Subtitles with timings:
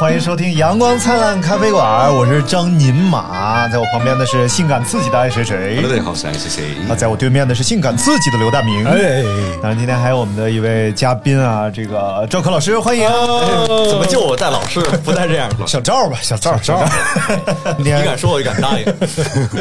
[0.00, 6.64] 欢迎收听阳光灿烂咖啡馆，我是张宁马，在我旁边的是性感刺激的爱谁谁大家好，我是爱谁谁。
[6.88, 8.86] 啊，在我对面的是性感刺激的刘大明。
[8.86, 9.24] 哎，
[9.60, 13.08] 当然今天还有我们的一位嘉宾啊，这个赵可老师，欢迎。
[13.90, 15.66] 怎么就我带老师，不带这样的？
[15.66, 16.88] 小赵吧，小赵，小赵。
[17.76, 18.84] 你敢说，我就敢答应。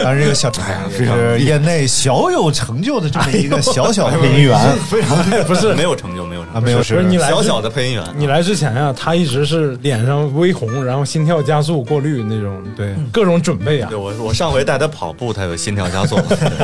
[0.03, 8.03] 当然这个小赵呀，是业内小有成就的这么一个小小的配音员，非常不是没有成就，没有成就啊，没有不是你来小小的配音员。
[8.15, 13.97] 你来之前啊、他一直是脸上微红，然后心跳加速、过滤那种，对，各种准备啊对。
[13.97, 16.17] 我，我上回带他跑步，他有心跳加速，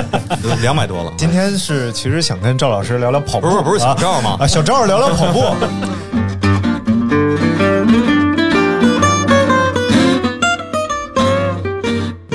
[0.62, 1.12] 两百多了。
[1.18, 5.44] 今天是其实想跟赵老师聊聊跑步，不是不是小赵吗啊，小赵聊聊跑步。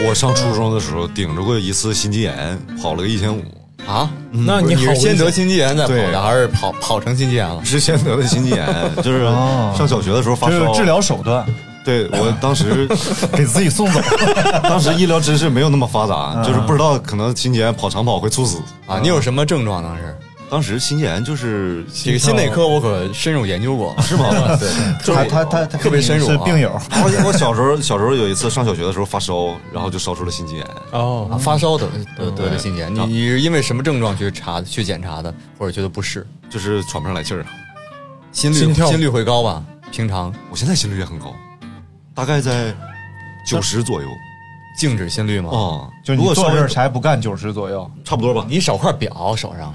[0.06, 3.42] 我上初中的时候顶着过一次心肌炎，跑了个一千五，
[3.88, 4.08] 啊？
[4.30, 7.64] 那你是先得心肌炎再跑对的，还是跑跑成心肌炎了？
[7.64, 8.66] 是先得的心肌炎，
[9.02, 10.72] 就是哦上小学的时候发烧。
[10.74, 11.44] 治疗手段，
[11.84, 12.86] 对我当时，
[13.32, 14.00] 给自己送走。
[14.62, 18.58] 当时医疗知识没有那么发达，就是不知道可能心肌炎跑长跑会猝死。
[18.86, 20.16] 啊，你有什么症状当时？
[20.50, 24.30] 当时心肌炎就是这个心内科我可深入研究过，是吗？
[25.04, 26.70] 对， 他他他他特别深入啊是病友。
[27.04, 30.66] 我我小时候小时候有一次上小学的时候发烧，然后就烧出了心肌炎。
[30.92, 31.86] 哦啊，，发烧得
[32.16, 36.26] 得得的心肌炎，你你是因为什么症状去查去检查的，或者觉得不适？
[36.48, 37.44] 就是喘不上来气儿。
[38.32, 39.62] 心率心跳心率会高吧？
[39.90, 41.34] 平常我现在心率也很高，
[42.14, 42.74] 大概在
[43.46, 44.08] 九十左右。
[44.78, 45.50] 静止心率吗？
[45.52, 47.90] 哦，就你坐这儿啥也不干，九十左右。
[48.04, 48.46] 差不多吧。
[48.48, 49.74] 你少块表手上，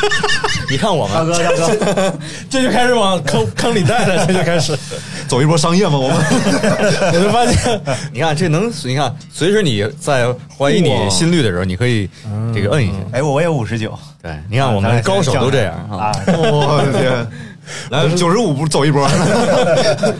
[0.70, 2.14] 你看我们大哥，大哥，
[2.50, 4.78] 这就开始往坑坑里带了， 这就开始，
[5.26, 5.96] 走一波商业吗？
[5.98, 7.80] 我们我就发现，
[8.12, 10.26] 你看这能，你看随时你在
[10.58, 12.06] 怀疑你心率的时候，你可以
[12.54, 12.98] 这个摁一下。
[13.12, 13.98] 哎，我也五十九。
[14.22, 16.14] 对，你看我们高手都这样啊啊。。
[16.26, 17.30] 我的天！
[17.90, 19.08] 来九十五步走一波，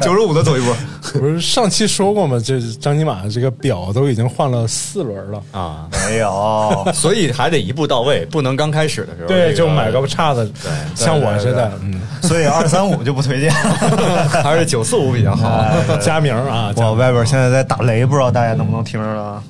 [0.01, 0.75] 九十五的走一波。
[1.13, 2.41] 不是上期说过吗？
[2.45, 10.49] 这张尼玛这个表都已经换了四轮了，啊， 没有，所以还得一步到位，不能刚开始的时候对，这就买个差的，
[10.95, 13.53] 像我似的，嗯，所以二三五就不推荐。
[14.43, 15.63] 还是九四五比较好。
[16.01, 19.43] 加名啊，我外边现在在打雷，不知道大家能不能听着啊？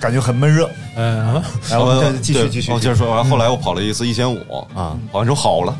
[0.00, 0.68] 感觉很闷热。
[0.96, 2.78] 嗯啊，来，我继续继续我。
[2.78, 4.38] 接着说完，后来我跑了一次一千五
[4.74, 5.74] 啊，跑完之后好了，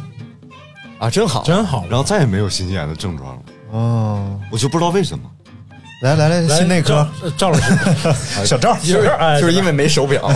[1.05, 3.43] 啊，真好，真好，然后再也没有心肌炎的症状了，
[3.73, 5.25] 哦，我就不知道为什么。
[6.01, 7.07] 来来来，心内科，
[7.37, 7.73] 赵赵老师，
[8.45, 10.31] 小赵，就是哎，就是因为没手表，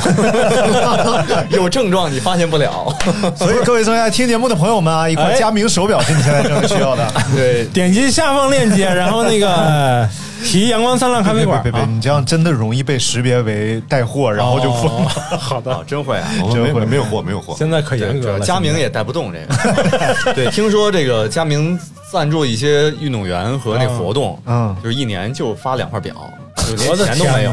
[1.49, 2.95] 有症状你发现不了。
[3.35, 7.07] 所以各位正在听节目的朋友们啊，一块佳明手表是你现在正需要的。
[7.35, 10.11] 对，点击下方链接，然后那个呃
[10.45, 15.09] 提阳光灿烂咖啡馆，别别别，啊你这样真的容易被识别为带货，然后就疯了。
[15.39, 16.29] 好的啊，，真会啊。
[16.53, 17.55] 真会没有货，没有货。
[17.59, 18.41] 现在可严格了。
[18.41, 20.33] 佳明也带不动这个。
[20.35, 21.79] 对，听说这个佳明
[22.11, 26.15] 赞助一些运动员和那活动，嗯就是一年就发两块表，
[26.57, 27.53] 就连钱都没有。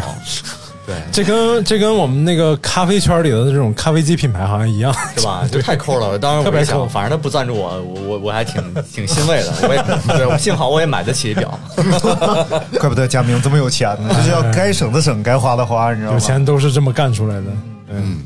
[0.86, 5.44] 对，这跟这跟我们那个咖啡圈里的这种咖啡机品牌好像一样，是吧？
[5.52, 6.18] 就太抠了。
[6.20, 8.62] 当然，特别想，反正他不赞助我，我我我还挺
[8.94, 9.54] 挺欣慰的。
[9.68, 9.82] 我也
[10.18, 11.60] 对，幸好我也买得起表。
[12.80, 16.18] 怪不得佳明这么有钱呢，就是要该省的省，该花的花，你知道吗？
[16.18, 17.44] 有钱都是这么干出来的。
[17.90, 18.20] 嗯，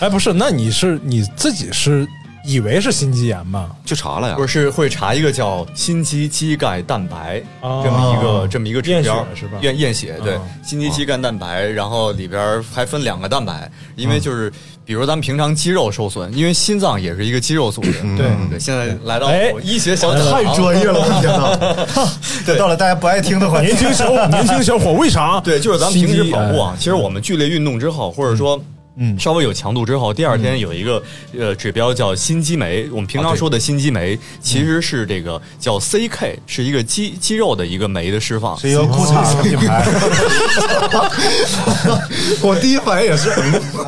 [0.00, 2.06] 哎，不是，那你是你自己是
[2.50, 3.70] 以为是心肌炎吧？
[3.84, 4.34] 去查了呀。
[4.36, 7.82] 不，是会查一个叫心肌肌钙蛋白哦。
[7.84, 8.96] 这么一个这么一个指标。
[8.96, 9.58] 验血是吧？
[9.62, 10.34] 验验血对。
[10.34, 10.40] 哦。
[10.64, 14.52] 心肌肌钙蛋白，然后里边还分两个蛋白，因为就是
[14.84, 17.92] 比如咱们平常肌肉受损，因为心脏也是一个肌肉组织。
[18.16, 19.52] 对对，现在来到哎。
[19.62, 22.08] 医学小讲太专业了，我天哪！
[22.44, 23.72] 对，到了大家不爱听的环节。
[23.72, 23.80] 年。
[23.80, 25.40] 轻小伙，年轻小伙为啥？
[25.40, 28.60] 对，就是咱们平时跑步啊，其实我们剧烈运动之后，或者说
[29.02, 31.02] 嗯稍微有强度之后，第二天有一个
[31.36, 32.86] 呃指标叫心肌酶。
[32.90, 38.56] 我们平常说的心肌酶其实是这个叫 CK，是一个肌肌肉的一个酶的释放。
[38.58, 39.86] 是一个裤衩的品牌。
[42.42, 43.30] 我第一反应也是，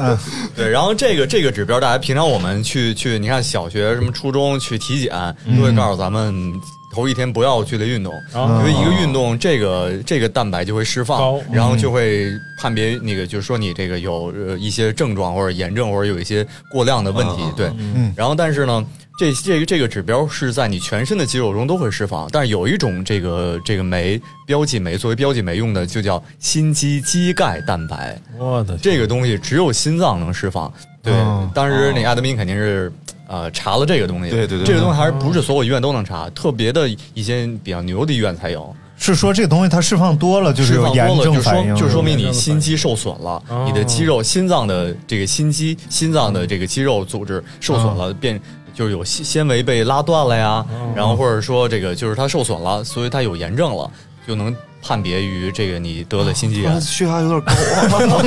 [0.56, 5.10] 对，然后这个这个指标，大家平常我们去去，你看小学什么初中去体检，
[5.56, 6.58] 都会告诉咱们。
[6.92, 17.72] 头一天不要剧烈运动，因为一个运动，这个这个蛋白就会释放，然后就会判别那个，就是说你这个有呃一些症状或者炎症或者有一些过量的问题，对，
[18.14, 18.84] 然后但是呢，
[19.18, 30.70] 这这个这个指标是在你全身的肌肉中都会释放，但是有一种这个这个酶标记酶作为标记酶用的就叫心肌肌钙蛋白，我的这个东西只有心脏能释放。
[31.02, 32.92] 对，哦当时那艾德宾肯定是
[33.26, 34.66] 呃查了这个东西，对对对。
[34.66, 38.74] 这个东西还是不是所有医院都能查，特别的一些比较牛的医院才有。
[38.96, 48.40] 是说这个东西它释放多了，就是有炎症反应，说就说明你心肌受损了，哦你的肌肉、心脏的这个心肌、心脏的这个肌肉组织受损了，变
[48.72, 50.64] 就是有纤纤维被拉断了呀，
[50.94, 53.90] 然后或者说这个就是它受损了，所以它有炎症了，
[54.24, 56.80] 就能判别于这个你得了心肌炎。
[56.80, 58.22] 血压有点高啊，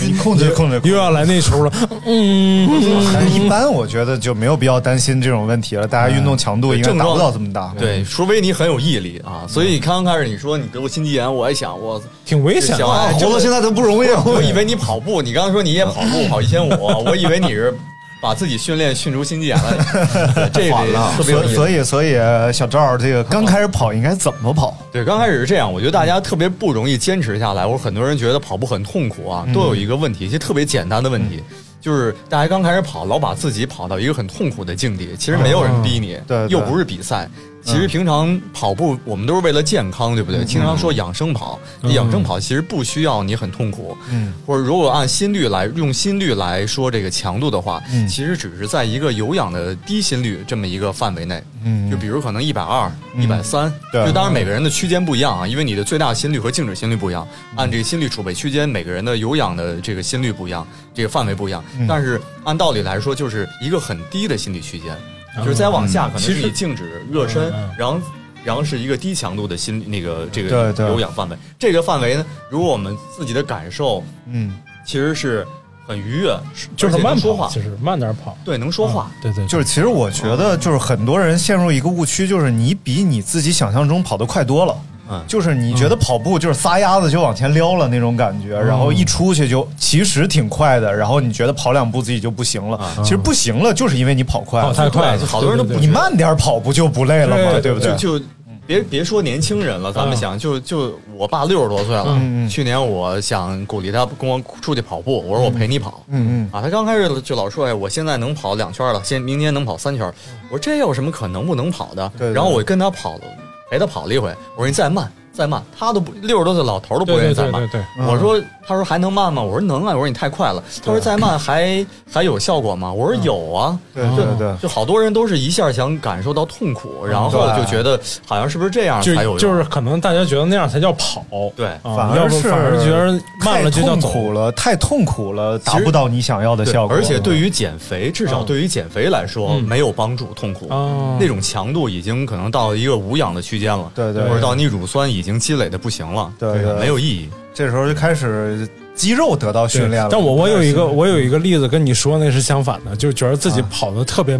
[0.00, 0.80] 你控制控制。
[0.88, 1.72] 又要来那出了，
[2.06, 2.68] 嗯，
[3.12, 7.74] 但是一般我觉得就没有必要担心这种问题了，大家运动强度应该达不到这么大。
[7.78, 9.44] 对，除非你很有毅力啊。
[9.48, 12.78] 所以刚刚开始你说你得过心肌炎，我还想我 挺危险的。
[12.78, 14.22] 小孩活到现在都不容易啊。
[14.26, 16.70] 我以为你跑步，你刚刚说你也跑步跑一千五，
[17.04, 17.76] 我以为你是
[18.20, 20.76] 把自己训练训出心肌炎 了，这个
[21.16, 24.76] 特别有意思所以所以所以小赵这个刚开始跑应该怎么跑？
[24.92, 31.42] 对，刚开始是这样，我觉得大家特别不容易坚持下来，或者很多人觉得跑步很痛苦啊，都有一个问题，其实特别简单的问题。
[31.80, 37.26] 就是大家刚开始跑，老把自己跑到一个很痛苦的境地，其实没有人逼你，对对又不是比赛。
[37.62, 40.44] 其实平常跑步，我们都是为了健康，对不对？
[40.44, 48.08] 经常说养生跑，养生跑其实不需要你很痛苦，嗯，或者如果按心率来用心率来说这个强度的话，嗯。
[48.08, 51.90] 其实只是在一个有氧的低心率这么一个范围内，嗯。
[51.90, 54.04] 就比如可能一百二、一百三，对。
[54.06, 64.96] 就当然每个人的区间不一样啊，因为你的最大心率和静止心率不一样，按这个心率储备区间，每个人的有氧的这个心率不一样，这个范围不一样，但是按道理来说，就是一个很低的心理区间，
[65.38, 68.00] 就是再往下可能是你静止热身，然后。
[68.42, 75.46] 然后是一个低强度的心那个这个对对有氧范围，这个范围呢，如果我们自己的感受嗯，其实是
[75.86, 76.34] 很愉悦，
[76.74, 78.34] 就是慢跑，说话其，实慢点跑。
[78.42, 79.10] 对，能说话。
[79.20, 84.74] 对对，就是其实我觉得就是很多人陷入一个误区，就是你比你自己想象中跑得快多了。
[85.10, 85.22] 嗯。
[85.26, 97.52] 就是你觉得跑步就是撒丫子就往前撩了那种感觉，然后一出去就其实挺快的，然后你觉得跑两步自己就不行了，其实不行了，就是因为你跑快了，跑太快好多人都你慢点跑不就不累了吗？
[97.52, 97.94] 对对不对？
[97.96, 98.24] 就就
[98.66, 102.16] 别别说年轻人了，咱们想，就就我爸六十多岁了，
[102.48, 106.48] 去年我想鼓励他跟我出去跑步，我说我陪你跑，嗯嗯。
[106.52, 110.06] 啊，他刚开始就老说，哎，我现在能跑两圈了，先明年能跑三圈，
[110.50, 112.12] 我说这有什么可能不能跑的？
[112.16, 112.32] 对对。
[112.32, 113.20] 然后我跟他跑了，
[113.70, 115.10] 陪他跑了一回，我说你再慢。
[115.32, 117.62] 再慢，他都不六十多岁老头都不愿意再慢。
[117.68, 118.36] 对对对对我说，
[118.70, 119.42] 他说还能慢吗？
[119.42, 119.92] 我说能啊。
[119.92, 120.62] 我说你太快了。
[120.84, 122.92] 他说再慢还还有效果吗？
[122.92, 123.76] 我说有啊。
[123.92, 129.38] 对对对就好多人都是一下想感受到痛苦，然后就觉得好像是不是这样才有用？
[129.38, 131.24] 就就是可能大家觉得那样才叫跑，
[131.56, 136.96] 对啊反而是反而觉得慢了就叫苦了，太痛苦了，达不到你想要的效果。
[136.96, 147.28] 而且对于减肥，至少嗯对于减肥来说嗯没有帮助，痛苦哦那种强度已经可能到一个无氧的区间了，对对或者到你乳酸已经积累的不行了，对对没有意义。
[147.52, 150.08] 这时候就开始肌肉得到训练了。
[150.10, 154.38] 但我我有一个我有一个例子跟你说那是相反的，就觉得自己跑的特别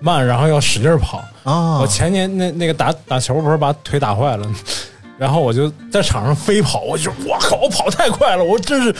[0.00, 1.24] 慢，然后要使劲跑。
[1.44, 4.46] 啊，我前年那那个打打球不是把腿打坏了，
[5.18, 8.94] 然后我就在场上飞跑，我就我靠，我跑太快了，我真是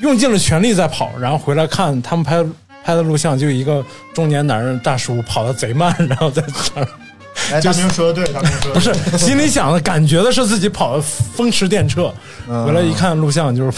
[0.00, 2.44] 用尽了全力在跑，然后回来看他们拍
[2.82, 6.88] 拍的录像，就一个中年男人大叔跑的贼慢，然后在场上。
[7.52, 12.12] 哎，大明说的对，大明说的不是心里想的，感觉的是自己跑的风驰电掣，
[12.48, 12.64] 嗯。
[12.66, 13.72] 回来一看录像就是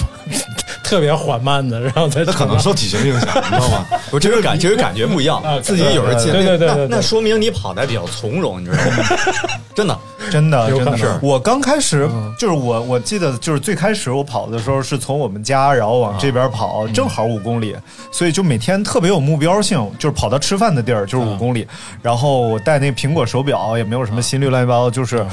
[0.92, 3.86] 特别缓慢的， 然后在那可能受体型影响， 你知道吗？
[4.10, 9.04] 不，这个感这个感觉不一样啊，自己有人进，对对对那那说明你跑得比较从容，你知道吗？
[9.74, 9.98] 真的，
[10.30, 10.98] 真的，真的。
[10.98, 12.30] 是我刚开始嗯。
[12.38, 17.74] 就是我，我记得就是最开始我跑的时候是从我们家，然后往这边跑，正好五公里，
[18.10, 21.66] 所以就每天特别有目标性，就是跑到吃饭的地儿就是五公里，
[22.02, 25.24] 然后我带那苹果手表，也没有什么心率乱七八糟，就是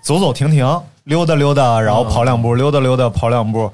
[0.00, 3.68] 走走停停，溜达溜达，然后跑两步，溜达溜达，跑两步。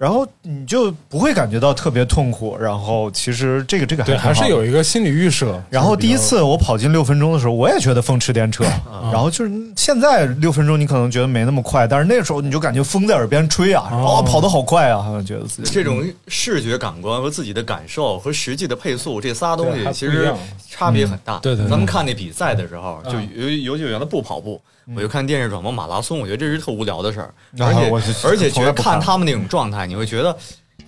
[0.00, 2.56] 然后你就不会感觉到特别痛苦。
[2.58, 5.62] 然后其实这个这个对，还是有一个心理预设。
[5.68, 8.64] 然后第一次我跑进六分钟的时候，我也觉得风驰电掣。
[9.12, 20.32] 然后就是现在六分钟你可能觉得没那么快，但是那个时候你就感觉风在耳边吹啊，哦，跑得好快啊，好像觉得自己这种视觉感官和自己的感受和实际的配速这仨东西其实
[20.70, 21.38] 差别很大。
[21.40, 24.58] 对对，咱们看那比赛的时候，就尤尤其原来不跑步，
[24.96, 29.86] 我就看电视转播马拉松，我觉得这是特无聊的事儿，而且而且觉得看他们那种状态。
[29.86, 30.36] 你会觉得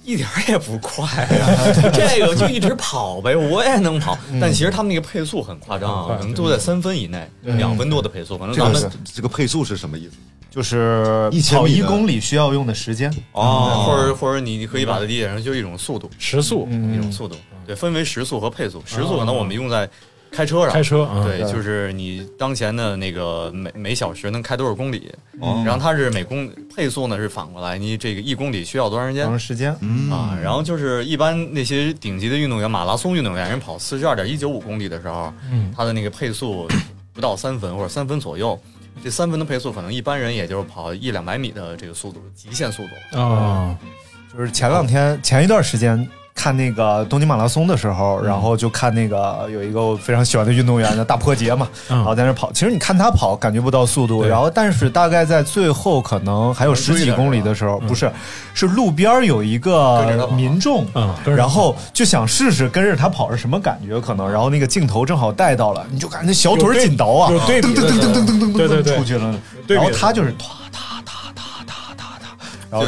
[0.04, 1.46] 一点也不快啊！
[1.94, 4.18] 这个就一直跑呗，我也能跑。
[4.40, 8.36] 但其实他们那个配速很夸张啊，可能都在三分以内，两分多的配速。
[8.36, 10.16] 可能咱们这个配速是什么意思？
[10.50, 17.36] 就是跑一公里需要用的时间哦，或者或者你可以把它理解成就是一种速度，时速一种速度。
[17.66, 18.82] 对，分为时速和配速。
[18.84, 19.88] 时速可能我们用在。
[20.32, 29.24] 开车上，开车，对，就是你当前的那个每每小时能开多少公里，然后它是每公配速呢是反过来，你这个一公里需要多长时间？
[29.24, 29.70] 多长时间？
[30.10, 35.32] 啊，然后就是一般那些顶级的运动员，马拉松运动员，人跑四十二点一九五公里的时候，
[35.76, 36.66] 他的那个配速
[37.12, 38.58] 不到三分或者三分左右，
[39.04, 43.76] 这三分的配速可能一般人也就是跑一两百米的这个速度，极限速度啊，
[44.32, 46.08] 就是前两天前一段时间。
[46.34, 52.50] 看那个东京马拉松的时候，然后就看那个有一个我非常喜欢的运动员的大破节嘛，然后在那跑。
[52.52, 54.24] 其实你看他跑，感觉不到速度。
[54.24, 58.10] 然后，但是大概在最后可能还有十几公里的时候，不是，
[58.54, 60.86] 是路边有一个民众，
[61.24, 64.30] 然后就想试试跟着他跑是什么感觉，可能。
[64.30, 69.34] 然后那个镜头正好带到了，你就感觉小腿紧倒啊，噔噔噔噔噔噔噔噔出去了。
[69.68, 70.34] 然后他就是唰
[70.72, 70.81] 唰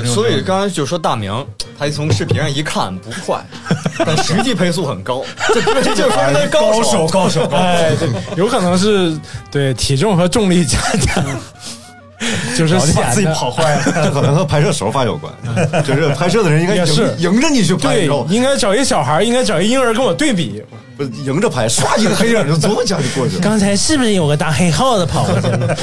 [0.06, 1.46] 所以刚才就说大明，
[1.78, 3.44] 他从视频上一看不快，
[4.04, 9.14] 但实际配速很高，这 这就是高手高手，高手， 有可能是
[9.50, 11.22] 对体重和重力加加，
[12.56, 15.32] 就是把自己跑坏了，这可能和拍摄手法有关，
[15.84, 17.98] 就是拍摄的人应该迎迎着你去拍，
[18.30, 20.62] 应该找一小孩，应该找一婴儿跟我对比，
[20.96, 23.42] 不迎着拍，唰一个黑影就这么家就过去了。
[23.42, 25.76] 刚才是不是有个大黑耗子跑过去了？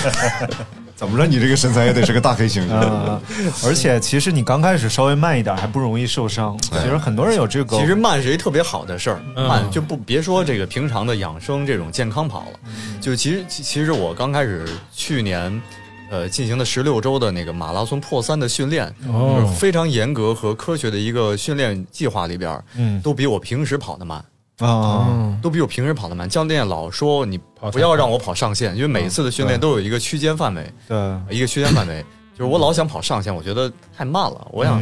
[1.02, 1.26] 怎么着？
[1.26, 3.20] 你这个身材也得是个大黑猩猩。
[3.66, 6.56] 而且，其实你刚开始稍微慢一点，还不容易受伤。
[6.60, 7.76] 其实很多人有这个。
[7.76, 12.60] 其实慢是一特别好的事儿，慢就不别说这个平常的养生这种健康跑了。
[13.02, 15.60] 就其实，其实我刚开始去年，
[16.12, 18.94] 呃，进行的十六周的那个马拉松破三的训练，
[19.58, 24.24] 非常严格和科学的一个训练计划里边，嗯，都比我平时跑的慢。
[24.66, 26.28] 啊，都比我平时跑得慢。
[26.30, 27.40] 教练老说你
[27.72, 30.98] 不要让我跑上限，因为每一次的训练都有一个区间范围，对，
[31.30, 32.04] 一个区间范围。
[32.38, 34.48] 就是我老想跑上限，我觉得太慢了。
[34.52, 34.82] 我想，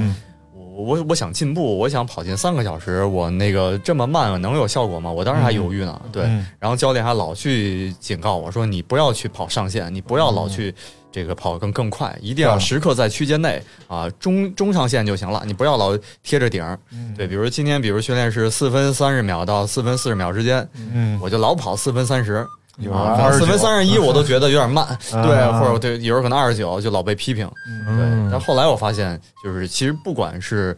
[0.54, 5.12] 我我我想进步，我想跑进三个小时，我那个这么慢能有效果吗？
[5.12, 6.02] 我当时还犹豫呢。
[6.12, 6.24] 对，
[6.60, 10.74] 然后教练还老去警告我说，你不要去跑上限，你不要老去。
[11.12, 16.78] 这个跑更更快，一定要时刻在区间内啊，中中上线就行了，你不要老贴着顶儿。
[17.18, 22.46] 对，比如今天，比如训练是四分三十秒到四分四十秒之间，嗯，我就老跑四分三十，
[23.34, 27.50] 四分三十一 我都觉得有点慢，对，或者对，有时候可能二十九就老被批评，
[27.88, 28.32] 对。
[28.32, 30.78] 但后来我发现，就是其实不管是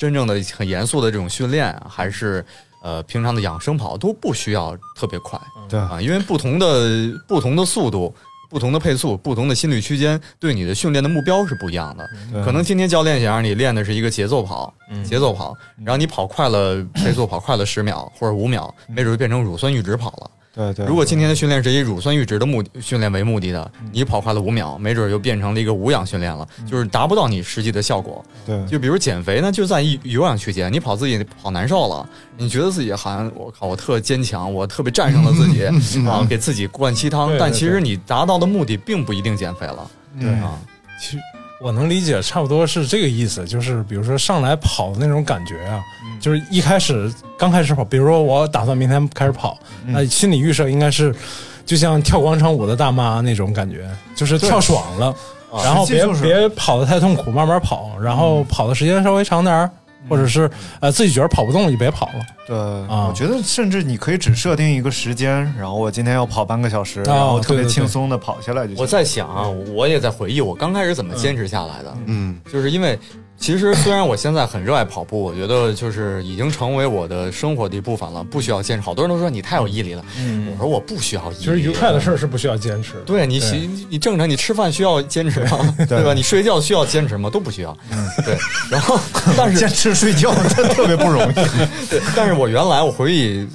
[0.00, 2.44] 真正的很严肃的这种训练，还是
[2.82, 8.12] 呃平常的养生跑，都不需要特别快，对啊，因为不同的不同的速度。
[8.48, 12.08] 不同的配速，不同的心率区间，对你的训练的目标是不一样的。
[12.44, 14.72] 可能今天教练想让你练的是一个节奏跑，
[15.04, 20.30] 节奏跑，然后你跑快了，配速跑快了十秒或者五秒，没准就变成乳酸阈值跑了。
[20.58, 28.24] 对对，如果今天的训练是以乳酸阈值的目训练为目的的，你跑快了五秒，没准就变成了一个无氧训练了，就是达不到你实际的效果。
[28.44, 35.64] 对，就比如减肥呢，就在一有氧区间，你跑自己跑难受了，你觉得自己好像我靠，我特坚强，我特别战胜了自己
[36.04, 39.88] 啊，给自己灌鸡汤，但其实你达到的目的并不一定减肥了。
[40.20, 40.58] 对啊，
[41.00, 41.18] 其实。
[41.60, 45.82] 我能理解，差不多是这个意思，就是比如说上来跑的那种感觉啊，
[46.20, 51.14] 就是一开始刚开始跑，比如说我打算明天开始跑，那心理预设应该是，
[51.66, 55.12] 就像跳广场舞的大妈那种感觉，就是跳爽了，
[55.64, 59.70] 然后别别跑的太痛苦，慢慢跑，然后跑的时间稍微长点儿。
[60.08, 60.50] 或者是
[60.80, 62.26] 呃自己觉得跑不动了就别跑了。
[62.46, 62.56] 对
[62.88, 68.76] 啊，我觉得甚至你可以只设定一个时间，然后我今天要跑半个小时，然后特别轻松的跑下来就行。
[68.78, 71.96] 我在想啊，我也在回忆我刚开始怎么坚持下来的。
[72.06, 72.98] 嗯，就是因为。
[73.38, 78.84] 其实虽然我现在很热爱跑步，我觉得就是已经成为我的生活的一部分了，不需要坚持。
[78.84, 80.04] 好多人都说你太有毅力了，
[80.52, 81.40] 我说我不需要毅力。
[81.40, 82.94] 其实愉快的事儿是不需要坚持。
[83.06, 85.76] 对你，你你正常，你吃饭需要坚持吗？
[85.88, 86.12] 对吧？
[86.12, 87.30] 你睡觉需要坚持吗？
[87.30, 87.76] 都不需要。
[88.24, 88.36] 对。
[88.70, 88.98] 然后，
[89.36, 91.34] 但是 坚持睡觉特别不容易。
[91.88, 92.00] 对。
[92.16, 93.46] 但是我原来我回忆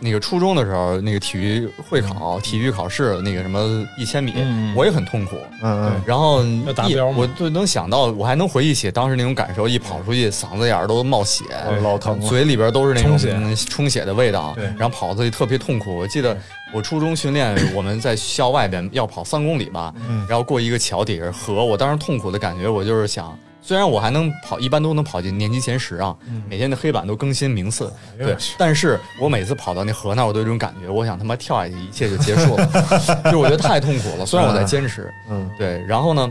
[0.00, 4.32] 那个初中的时候，那个体育会考、体育考试那个什么一千米，
[4.74, 5.36] 我也很痛苦。
[5.62, 11.44] 嗯嗯，然后一要达标我就能想到，我还能回忆起当时那种感受，一跑出去嗓子眼儿都冒血，
[11.82, 12.20] 老疼。
[12.20, 15.94] 嘴里边都是那种充血嗯充血的味道，对然后跑出去特别痛苦。
[15.96, 16.36] 我记得
[16.72, 23.36] 我初中训练，我们在校外边要跑三公里吧，嗯然后过一个桥底下河，我当时痛苦的感觉，我就是想。
[23.66, 26.14] 虽然我还能跑，一般都能跑进年级前十啊，
[26.46, 32.68] 每天的黑板都更新名次，对但是我每次跑到那河那儿，我都有一种感觉，我想他妈跳下去，一切就结束了，
[33.32, 34.26] 就我觉得太痛苦了。
[34.26, 35.50] 虽然我在坚持，嗯。
[35.58, 36.30] 对，然后呢，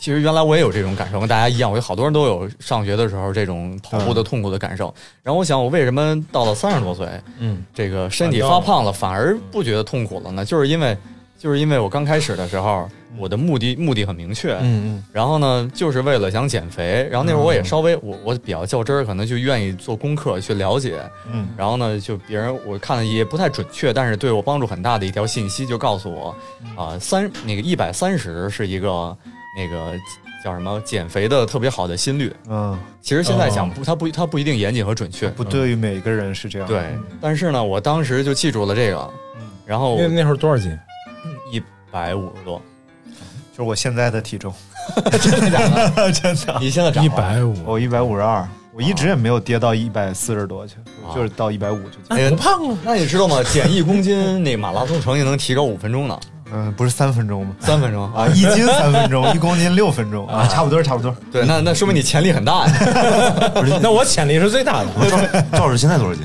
[0.00, 4.94] 其实原来我也有这种感受，跟大家一样，我有好多人都有上学的时候这种跑步的痛苦的感受。
[5.24, 7.08] 然后我想，我为什么到了三十多岁，
[7.38, 10.44] 嗯，这个身体发胖了，反而不觉得痛苦了呢？
[10.44, 10.96] 就是因为，
[11.36, 17.06] 就是因为我刚开始的时候，我的目的目的很明确，嗯嗯然后呢，就是为了想减肥。
[17.10, 21.00] 然后那会儿我也稍微，我我比较较真儿，可能就愿意做功课去了解。
[21.32, 26.34] 嗯，然后呢，就别人我看的也不太准确，但是对我帮助很大的一条信息，就告诉我，
[26.76, 29.16] 啊、三那个一百三十是一个
[29.56, 29.92] 那个
[30.44, 32.32] 叫什么减肥的特别好的心率。
[32.48, 35.28] 嗯，其实现在想哦不，它不它不一定严谨和准确。
[35.28, 36.68] 不对于每个人是这样。
[36.68, 39.10] 对，但是呢，我当时就记住了这个，
[39.66, 40.78] 然后那那会儿多少斤？
[41.52, 42.62] 一百五十多，
[43.60, 44.50] 就是我现在的体重，
[45.20, 46.10] 真的假的？
[46.12, 50.76] 真的，你现在一百五，我一百五十二，我一直也没有跌到一百四十多去，
[51.06, 52.04] 啊就是到一百五就行。
[52.08, 52.78] 哎呀不胖了！
[52.82, 53.42] 那你知道吗？
[53.52, 56.18] 减一公斤，那马拉松成绩能提高五分钟呢，
[56.50, 57.54] 嗯，不是三分钟吗？
[57.60, 58.10] 三分钟。
[58.14, 61.14] 啊，一斤三分钟，一公斤六分钟啊，差不多差不多。
[61.30, 62.72] 对，那那说明你潜力很大呀。
[63.82, 64.88] 那我潜力是最大的。
[65.52, 66.22] 赵老师现在多少斤？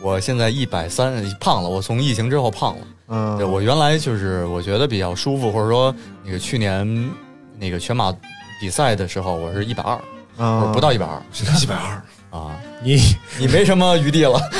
[0.00, 1.68] 我现在一百三，胖了。
[1.68, 2.82] 我从疫情之后胖了。
[3.12, 7.10] 嗯，对我原来就是我觉得比较舒服，或者说那个去年
[7.58, 8.10] 那个全马
[8.58, 9.94] 比赛的时候，我是一百二，
[10.38, 11.20] 我嗯不到一百二
[11.62, 12.56] 一百二，啊。
[12.84, 13.00] 你
[13.38, 14.40] 你没什么余地了。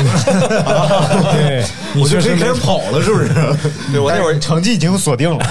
[1.32, 3.28] 对，你我就可以开始确实没跑了，是不是？
[3.90, 5.44] 对我那会儿成绩已经锁定了。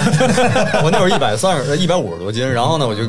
[0.82, 3.02] 我那会儿一百三十一百五十多斤，然后呢，我就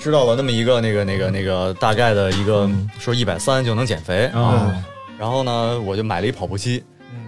[0.00, 2.66] 知道了那么一个那个那个那个大概的一个
[2.98, 4.72] 说一百三就能减肥啊，
[5.18, 6.82] 然后呢，我就买了一跑步机，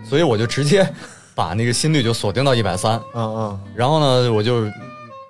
[0.08, 0.88] 所以我就直接
[1.34, 4.66] 把那个心率就锁定到一百三，嗯嗯然后呢，我就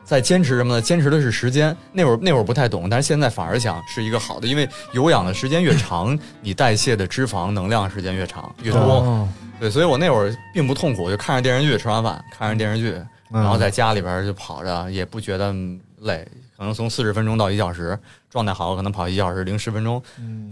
[0.05, 0.83] 在坚持什么呢？
[0.83, 1.77] 坚持的是时间。
[1.93, 8.81] 那会儿那会儿不太懂，但是现在反而想是一个好的，因为有氧的时间越长，你代谢的脂肪能量时间越长越多。
[8.81, 9.29] 哦
[9.61, 15.55] 对，所以我那会儿并不痛苦，就看着电视剧，吃完饭看着电视剧，然后在家里边就跑着，也不觉得
[16.01, 16.27] 累。
[16.57, 17.97] 可能从四十分钟到一小时，
[18.33, 20.03] 状态好可能跑一小时零十分钟，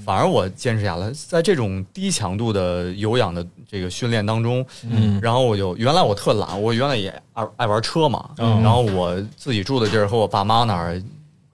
[0.05, 1.11] 反而我坚持下来。
[1.27, 5.19] 在这种低强度的有氧的这个训练当中，嗯。
[5.23, 8.63] 然后我就原来我特懒，我原来也爱爱玩车嘛，嗯。
[8.63, 11.03] 然后我自己住的地儿和我爸妈那儿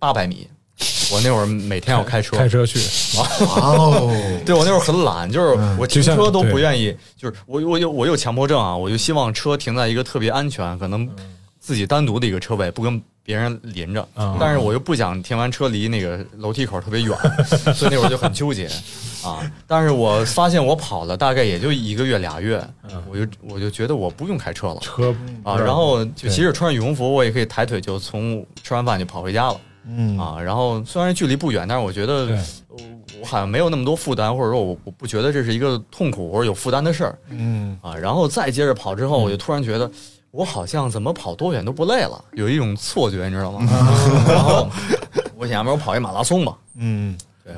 [0.00, 0.48] 八百米，
[1.12, 2.80] 我那会儿每天要开车， 开车去，
[3.16, 4.10] 哦，
[4.44, 11.08] 对我那会儿很懒，就是我停车都不愿意，就是我我有我有强迫症啊，我就希望车停在一个特别安全，可能
[11.66, 14.00] 自己单独的一个车位，不跟别人临着。
[14.14, 17.18] 啊但是我又不想停完车离那个楼梯口特别远，
[17.74, 18.70] 所以那会儿就很纠结
[19.24, 19.42] 啊。
[19.66, 22.64] 但是我发现我跑了大概也就一个月俩月，
[23.10, 24.76] 我就我就觉得我不用开车了。
[24.80, 29.60] 车啊，然后就即使穿着羽绒服，我也可以抬腿就从吃完饭就跑回家了。
[29.88, 32.26] 嗯啊，然后虽然距离不远，但是我觉得
[32.68, 32.76] 我
[33.20, 37.96] 我好像没有那么多负担，或者说我我不觉得这是一个痛苦或者有负担的事儿嗯啊。
[37.96, 39.90] 然后再接着跑之后，我就突然觉得
[40.30, 43.66] 我好像怎么跑多远都不累了，有一种错觉，你知道吗？
[44.28, 44.68] 然后
[45.36, 47.54] 我想要不然我跑一马拉松吧，嗯，对，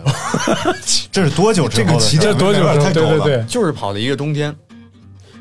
[1.11, 2.21] 这是多久之后的事儿？
[2.21, 2.85] 这多久之后？
[2.85, 4.55] 太高了对对对，就是跑了一个冬天。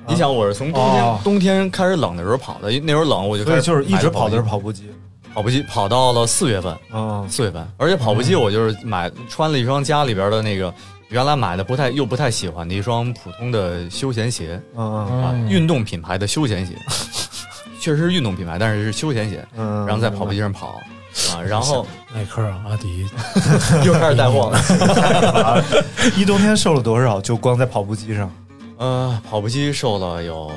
[0.07, 1.19] 你想，我是从冬天、哦。
[1.23, 4.89] 冬天开始冷的时候跑的，那时候冷我就开始所以就是一直跑的是跑步机。
[5.33, 10.73] 跑步机，跑到了四月份，嗯四月份，而且跑步机我就是买穿了一双家里边的那个
[11.09, 16.73] 原来买的不太又不太喜欢的一双普通的休闲鞋嗯啊，嗯运动品牌的休闲鞋，
[17.79, 20.81] 确实是运动品牌，但是是休闲鞋，嗯，然后在跑步机上跑
[21.33, 23.07] 啊，然后耐克、阿迪，
[23.85, 25.63] 又开始带货了，
[26.17, 27.21] 一冬天瘦了多少？
[27.21, 28.31] 就光在跑步机上。
[28.77, 30.51] 呃，跑步机瘦了有。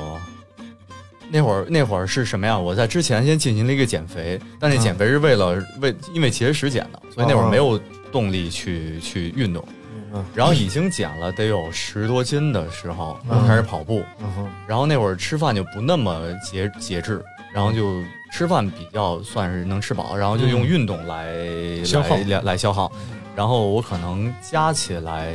[1.33, 2.59] 那会儿那会儿是什么呀？
[2.59, 7.79] 我在之前先进行了一个减肥，但那减肥是为了为因为节食减的，所以那会儿没有
[8.11, 9.65] 动力去去运动。
[10.13, 10.25] 嗯。
[10.33, 14.03] 然后已经减了得有十多斤的时候，我开始跑步。
[14.19, 14.33] 嗯。
[14.35, 14.49] 哼。
[14.67, 22.15] 然后那会儿吃饭就不那么节节制，然后就吃饭比较算是能吃饱，然后就用运动来、消耗。
[22.15, 22.91] 来来来消耗。
[23.35, 25.31] 然后我可能加起来，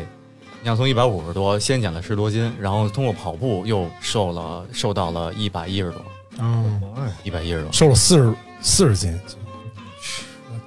[0.60, 6.04] 你想从一百五十多先减了十多斤，然后通过跑步又瘦了，瘦到了一百一十多，
[6.38, 6.80] 嗯，
[7.22, 7.72] 一百一十多。
[7.72, 9.18] 瘦了四十四十斤，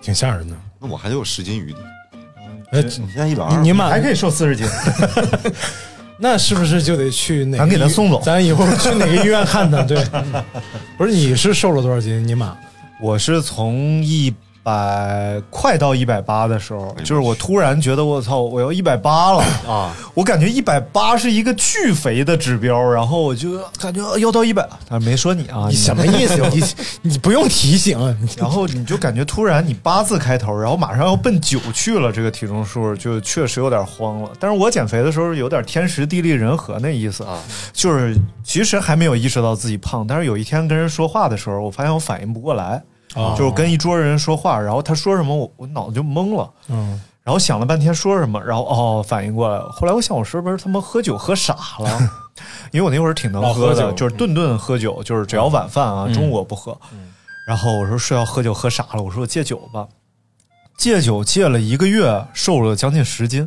[0.02, 0.56] 挺吓人的。
[0.80, 1.78] 那我还得有十斤余地。
[2.71, 4.65] 哎，你现在一百二，你满还可以瘦四十斤。
[6.21, 7.58] 那是不是就得去哪个？
[7.60, 9.82] 咱给他送走咱以后去哪个医院看他？
[9.84, 10.03] 对，
[10.97, 12.25] 不是你是瘦了多少斤？
[12.27, 12.55] 你妈
[13.01, 14.34] 我是从一
[14.69, 19.95] 百快到一百八的时候，就是我突然觉得我操，我要一百八了啊！
[20.13, 26.38] 我感觉一百八是一个巨肥的指标，然后我就感觉要到一百，但是没说你啊，你什么意思？
[26.53, 26.63] 你
[27.13, 27.97] 你不用提醒。
[28.38, 34.29] 然后你就感觉突然你八字开头，然后马上要奔九去了，这个体重数就确实有点慌了。
[34.39, 37.39] 但是我减肥的时候有点天时地利人和那意思啊，
[37.73, 42.84] 就是其实还没有意识到自己胖，但是有一天跟人说话的时候，我发现我反应不过来。
[43.38, 49.69] 就是跟一桌人说话，然后他说什么，我我脑子就懵了，嗯，然后想了半天说什么，然后哦反应过来了。
[49.72, 52.10] 后来我想，我是不是他妈喝酒喝傻了？
[52.72, 56.78] 因为我那会儿挺能喝的，就是顿顿喝酒，就是只要晚饭啊，中午我不喝。
[57.48, 59.88] 然后我说是要喝酒喝傻了，我说我戒酒吧，
[60.78, 63.39] 戒酒戒了一个月，瘦了将近十斤，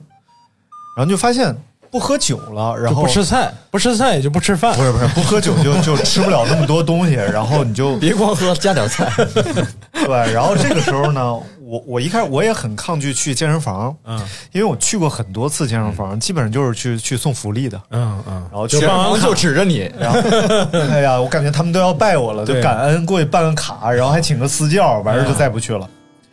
[0.97, 1.57] 然后就发现。
[1.93, 4.75] 不喝酒了，然后不吃菜，不吃菜也就不吃饭。
[4.75, 9.13] 不是不是，不喝酒就 就吃不了那么多东西，然后你就别光喝，加点菜。
[9.93, 14.19] 对，然后这个时候呢，我我一开始我也很抗拒去健身房，嗯，
[14.53, 20.19] 因为我去过很多次健身房，基本上就是去去送福利的，嗯嗯，然后健身房就指着你，然后
[20.73, 25.87] 哎呀，我感觉他们都要拜我了，就感恩过去办个卡，然后还请个私教，完事就再不去了。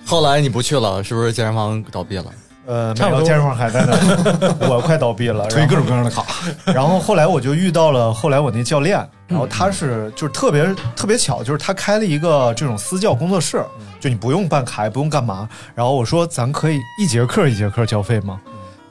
[0.06, 2.26] 后来你不去了，是不是健身房倒闭了？
[2.70, 3.98] 呃，没有健身房还在那，
[4.70, 6.24] 我快倒闭了，推各种各样的卡。
[6.72, 10.64] 然后后来我就遇到了后来我那教练，然后他是就是特别
[10.96, 13.66] 特别巧，就是他开了一个这种私教工作室，
[14.00, 15.50] 就你不用办卡也不用干嘛。
[15.74, 18.40] 然后我说咱可以一节课一节课交费吗？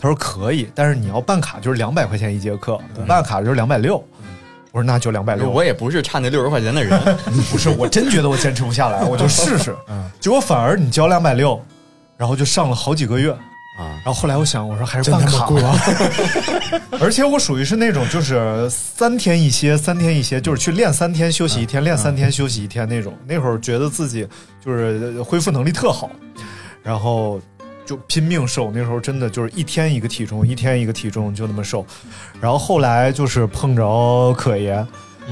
[0.01, 3.97] 他说可以，但是你要办卡就是两百块钱一节课，不办卡就是两百六。
[4.73, 5.49] 我说那就两百六。
[5.49, 7.01] 我也不是差那六十块钱的人，
[7.53, 9.73] 不是，我真觉得我坚持不下来，我就试试。
[10.19, 11.61] 结果反而你交两百六，
[12.17, 13.33] 然后就上了好几个月。
[13.79, 15.81] 啊，然后后来我想，我说还是办卡吧。
[17.01, 23.17] 而且我属于是那种，就是三天一歇，三天一歇，就是去练三天休息一天，练三天休息一天那种。
[23.25, 24.27] 那会儿觉得自己
[24.65, 26.11] 就是恢复能力特好，
[26.83, 27.41] 然后
[27.87, 28.73] 就拼命瘦。
[28.75, 31.87] 那时候真的就是一天一个体重，一天一个体重，就那么瘦。
[32.41, 34.85] 然后后来就是碰着可爷。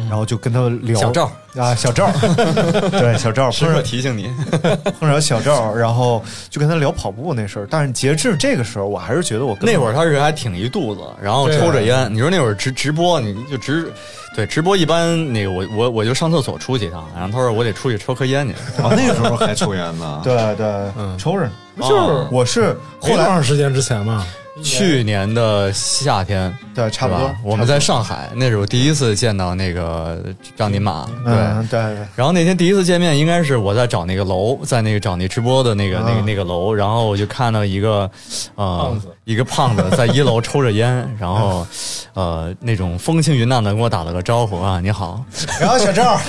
[0.09, 2.11] 然后就跟他聊小赵啊，小赵，
[2.91, 4.31] 对小赵，时刻提醒你
[5.01, 7.67] 碰着小赵，然后就跟他聊跑步那事儿。
[7.71, 12.13] 但是截至这个时候，我还是觉得我那会儿他人还挺一肚子，然后抽着烟。
[12.13, 13.91] 你说那会儿直直播，你就直
[14.35, 18.53] 对直播一般那个我我我就上厕所出去一趟，然后他说我得出去抽颗烟去。
[18.83, 20.21] 啊， 那个时候还抽烟呢？
[20.23, 20.67] 对对，
[20.99, 21.49] 嗯抽着。
[21.81, 24.27] 就是我是后来多长时间之前嘛。
[24.63, 27.35] 去年的夏天，对，差不多。
[27.43, 30.23] 我们在上海，那是我第一次见到那个
[30.55, 31.81] 张宁马，对对。
[32.15, 38.11] 然后那天第一次见面，应该是我在找那个楼，在那个找那直播的那个那个那个楼，然后我就看到一个
[38.57, 41.67] 呃一个胖子在一楼抽着烟，然后
[42.13, 45.25] 呃那种风轻云淡的跟我打了个招呼啊，你好，
[45.59, 46.21] 然后小赵，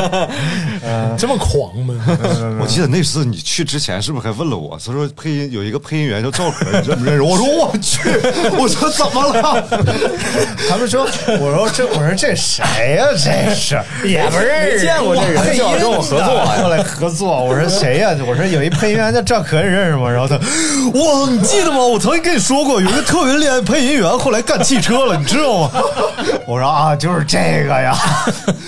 [1.18, 1.94] 这么狂吗？
[2.58, 4.78] 我记得那次你去之前是不是还问了我？
[4.82, 7.22] 他说配音有一个配音员叫赵可，你认不认识？
[7.22, 8.08] 我说我去，
[8.58, 9.49] 我说怎么了？
[10.68, 11.06] 他们说，
[11.40, 13.06] 我说这，我说这谁呀？
[13.16, 17.44] 这是也不认识，见过这人，就要跟我合作，过来合作。
[17.44, 18.10] 我说谁呀？
[18.26, 20.08] 我说有一配音员叫赵可，你认识吗？
[20.10, 21.78] 然后他，哇，你记得吗？
[21.78, 25.70] 我曾经跟你说过，有一个特别厉害配音员，后来干汽车了，你知道吗？
[26.46, 27.96] 我说啊，就是这个呀。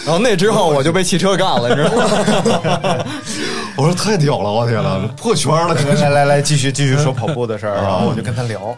[0.04, 3.04] 然后那之后我就被汽车干了，你知道吗？
[3.76, 5.74] 我说太屌了，我天呐，破圈了！
[5.74, 8.76] 来来来，继续继续说跑步的事儿，然后我就跟他聊。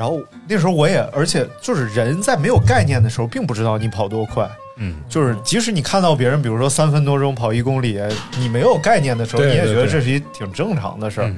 [0.00, 4.48] 然后那时候我也，而且就是人在没有概念的时候，并不知道你跑多快。
[4.78, 8.00] 嗯，就是即使你看到别人，比如说三分多钟跑一公里，
[8.38, 11.30] 你没有概念的时候，你也觉得这是一挺正常的事儿。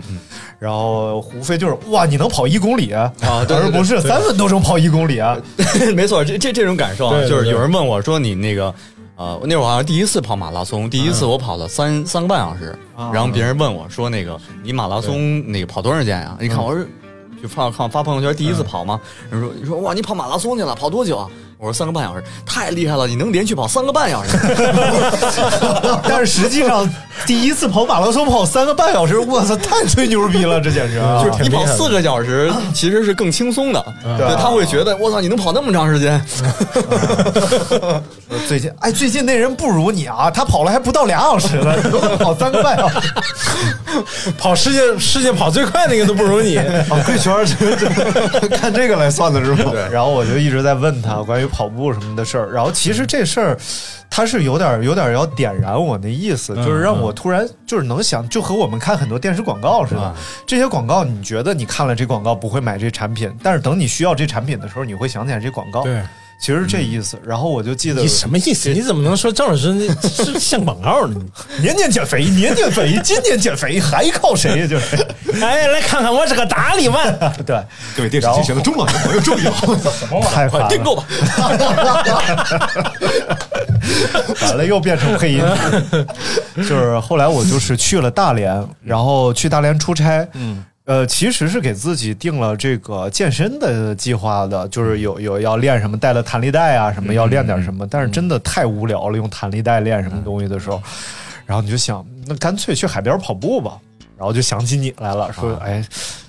[0.60, 5.36] 然后无非就是哇，你能跑一公里啊，而不是三分多钟跑一公里啊。
[5.96, 8.72] 没错，这这这种感受啊，就是有人问我说你那个。
[9.14, 12.76] 呃，那会儿好像第一次跑马拉松，第一次我跑了三三个半小时，
[13.12, 16.84] 然后别人问我说：“那个你马拉松那个跑多少时间呀？”你看我说
[17.42, 19.00] 就发看发朋友圈第一次跑吗？
[19.30, 21.28] 人说你说哇，你跑马拉松去了，跑多久啊？
[21.62, 23.06] 我说三个半小时，太厉害了！
[23.06, 24.36] 你能连续跑三个半小时？
[26.02, 26.84] 但是实际上，
[27.24, 30.60] 第一次跑马拉松跑三个半小时，我操，太吹牛逼了！
[30.60, 33.80] 这简直就是你跑四个小时其实是更轻松的，
[34.18, 36.20] 对他会觉得我操，你能跑那么长时间？
[38.48, 42.98] 最近哎，最近那人不如你啊，他跑了还不到俩小时了，你能跑三个半小时？
[44.36, 47.32] 跑世界世界跑最快那个都不如你，跑贵圈
[48.50, 49.70] 看这个来算的是吗？
[49.70, 49.88] 对。
[49.92, 51.48] 然后我就一直在问他关于。
[51.52, 52.50] 跑步什么的事儿。
[52.50, 53.58] 然后其实这事儿，
[54.10, 60.14] 它是有点有点要点燃我那意思，就是让我突然就是能想，就和我们看很多电视广告似的。
[60.46, 65.84] 这些广告，你觉得你看了这广告不会买这产品，但是等你需要这产品的时候，你会想起来这广告。
[65.84, 66.02] 对。
[66.42, 68.68] 其实这意思，然后我就记得你什么意思？
[68.70, 71.20] 你怎么能说郑老师是像广告呢？
[71.62, 74.66] 年年减肥，年年肥，今年减肥还靠谁呀？
[74.66, 74.96] 就是，
[75.40, 77.16] 哎，来看看我这个大力丸。
[77.46, 77.62] 对，
[77.96, 79.54] 各位电视机前的中老年朋友注意了，
[80.34, 81.04] 太快订购吧。
[84.42, 85.44] 完了，又变成配音。
[86.56, 90.26] 就是后来我就是去了大连，然后去大连出差。
[90.32, 90.64] 嗯。
[90.84, 97.86] 呃，其实是给自己定了这个健身的计划的，就是有有要练什么，带了弹力带啊，什么要练点什么。
[97.88, 100.82] 但是真的太无聊了，用弹力带练什么东西的时候，
[101.46, 103.78] 然后你就想，那干脆去海边跑步吧。
[104.18, 105.84] 然后就想起你来了，说，哎，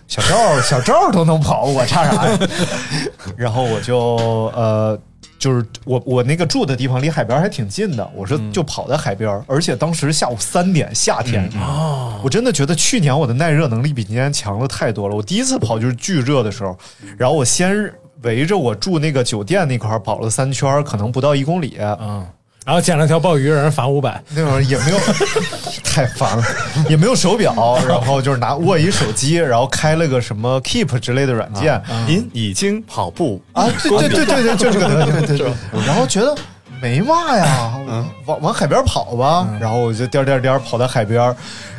[0.08, 2.39] 小赵，小赵都能跑，我差啥呀？
[3.38, 5.00] 然后我就呃。
[5.43, 15.15] 就是我我那个住的地方离海边还挺近的，我说就跑在海边，而且当时下午三点，夏天啊，我真的觉得去年我的耐热能力比今年强了太多了。
[15.17, 16.77] 我第一次跑就是巨热的时候，
[17.17, 22.25] 然后我先围着我住那个酒店那块跑了三圈，可能不到一公里，嗯。
[22.65, 24.21] 然后捡了条鲍鱼，让人罚五百。
[24.30, 24.97] 那会儿也没有，
[25.84, 26.43] 太烦了，
[26.89, 27.54] 也没有手表，
[27.88, 31.82] 然后就是拿握一手机，然后开了个什么 Keep 之类的软件。
[32.08, 33.67] 您已经跑步啊？
[33.82, 35.54] 对对对对对，就这个对对对。
[35.86, 36.34] 然后觉得
[36.82, 37.73] 没嘛呀，
[38.26, 39.47] 往往海边跑吧。
[39.60, 41.36] 然后我就颠颠颠跑到海边，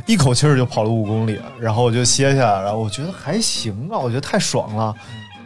[0.06, 1.40] 一口气儿就跑了五公里。
[1.58, 4.94] 然后我就歇下，然后我觉得还行啊，我觉得太爽了。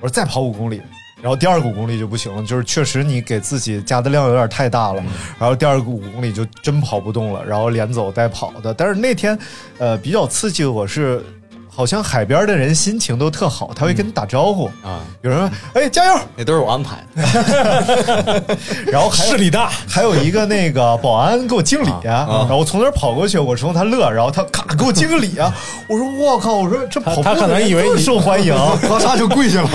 [0.01, 0.83] 我说再跑五公里。
[1.21, 5.03] 然后第二个五公里就不行了，就是确实你给自己加的量有点太大了，
[5.39, 8.73] 然后第二个五公里就真跑不动了，然后连走带跑的。
[8.75, 9.39] 但是那天，
[9.79, 11.25] 呃，比较刺激，我是。
[11.79, 14.99] 好像海边的人心情都特好，他会跟你打招呼啊。
[15.23, 15.49] 有人说
[15.81, 18.57] ：“哎，加油！”那都是我安排的。
[18.91, 25.55] 然后还势力大，还有一个那个保安给我敬礼啊，然后我从那儿跑过去，我冲他乐，然后他咔给我敬个礼啊。
[25.89, 29.69] 我说：“我靠！”我说：“这跑他可能以为你受欢迎，咔嚓就跪下了。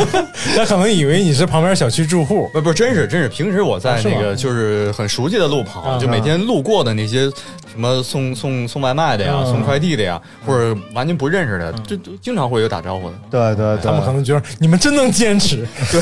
[0.56, 2.48] 他可能以为你是旁边小区住户。
[2.54, 3.28] 不不，真是真是。
[3.28, 7.30] 平时我在那个就是很熟悉的路跑，就每天路过的那些。
[7.72, 13.14] 什么送送送外卖的呀，送快递的呀，或者完全不认识的，这都经常会有打招呼的。
[13.30, 15.66] 对对，他们可能觉得你们真能坚持。
[15.90, 16.00] 对。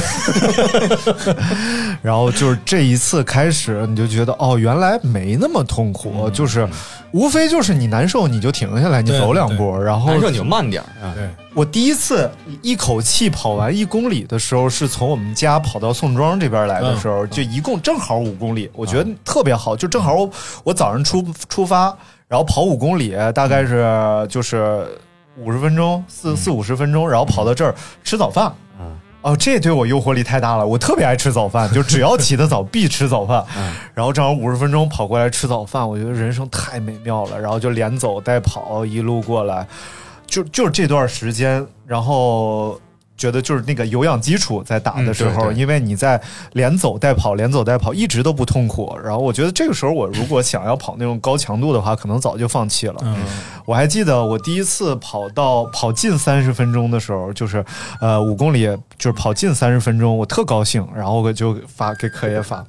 [2.03, 6.69] 然后就是这一次开始，你就觉得哦，原来没那么痛苦，就是
[7.13, 11.13] 无非就是你难受你就停下来，你走两步，然后难受你就慢点啊。
[11.15, 11.29] 对。
[11.55, 12.31] 我第一次
[12.63, 20.31] 一口气跑完一公里的时候，是从我们家跑到宋庄这边来的时候，就一共正好五公里，我觉得特别好，就正好我
[20.63, 21.87] 我早上出出发，
[22.29, 23.85] 然后跑五公里，大概是
[24.31, 24.87] 就是
[25.39, 28.53] 五十分钟，四四五十分钟，然后跑到这儿吃早饭。
[29.21, 33.45] 哦，这对我诱惑力太大了，我特别爱吃早饭， 就只要起得早必吃早饭。
[33.93, 39.67] 然后正好五十分钟跑过来吃早饭，我觉得人生太美妙了，然后就连走带跑一路过来。
[40.25, 42.81] 就就是这段时间，然后
[43.19, 46.19] 觉得就是那个有氧基础在打的时候，因为你在
[46.53, 48.97] 连走带跑，连走带跑，一直都不痛苦。
[49.05, 52.95] 然后我觉得这个时候，我如果想要跑那种高强度的话，可能早就放弃了。
[53.67, 57.63] 我还记得我第一次跑到跑近三十分钟的时候，就是
[58.01, 62.65] 呃五公里，就是跑近三十分钟，我特高兴，然后我就发给可爷发，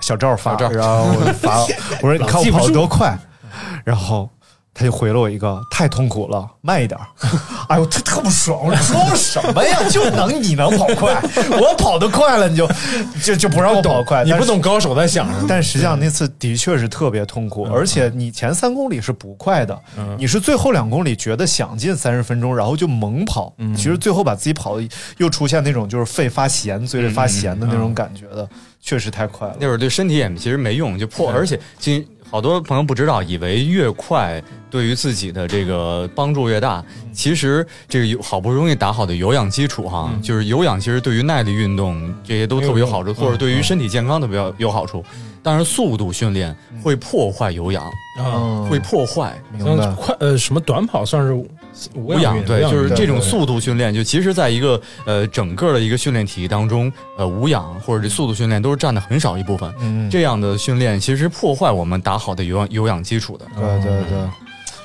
[0.00, 1.60] 小赵发，然后我发，
[2.00, 3.16] 我说你看我跑得多快，
[3.84, 4.28] 然后。
[4.80, 6.98] 他就回了我一个太痛苦了，慢一点。
[7.68, 9.76] 哎呦，他特不爽，我说什么呀？
[9.92, 11.22] 就能你能跑快，
[11.60, 12.66] 我跑得快了，你就
[13.22, 14.24] 就就不让我跑快。
[14.24, 15.44] 你不懂高手在想什么。
[15.46, 19.78] 但实际上那次的确是特别痛苦，而且你前三公里是不快的，
[20.16, 23.54] 你是最后两公里觉得想进三十分钟，然后就猛跑。
[23.76, 24.88] 其实最后把自己跑的
[25.18, 28.48] 又出现那种就是肺发咸、嘴里发咸的那种感觉的，
[28.80, 29.56] 确实太快了。
[29.60, 32.02] 那会儿对身体也其实没用，就破，而且今。
[32.30, 34.40] 好多朋友不知道，以为越快
[34.70, 36.82] 对于自己的这个帮助越大。
[37.12, 45.04] 其实这个有好不容易打好的有氧基础哈，就是有氧其实对于耐力运动这些都特别有好处，或者对于身体健康特别有好处。
[45.42, 47.82] 但是速度训练会破坏有氧，
[48.68, 49.36] 会破坏。
[49.52, 49.86] 明白？
[49.92, 51.44] 快呃，什么短跑算是？
[51.94, 59.72] 无氧对，就是这种速度训练，就其实在一个呃整个的一个训练体系当中，呃无氧或者这速度训练都是占的很少一部分。
[59.80, 63.46] 嗯，这样的训练其实破坏我们打好的有氧有氧基础的。
[63.56, 64.18] 对对对，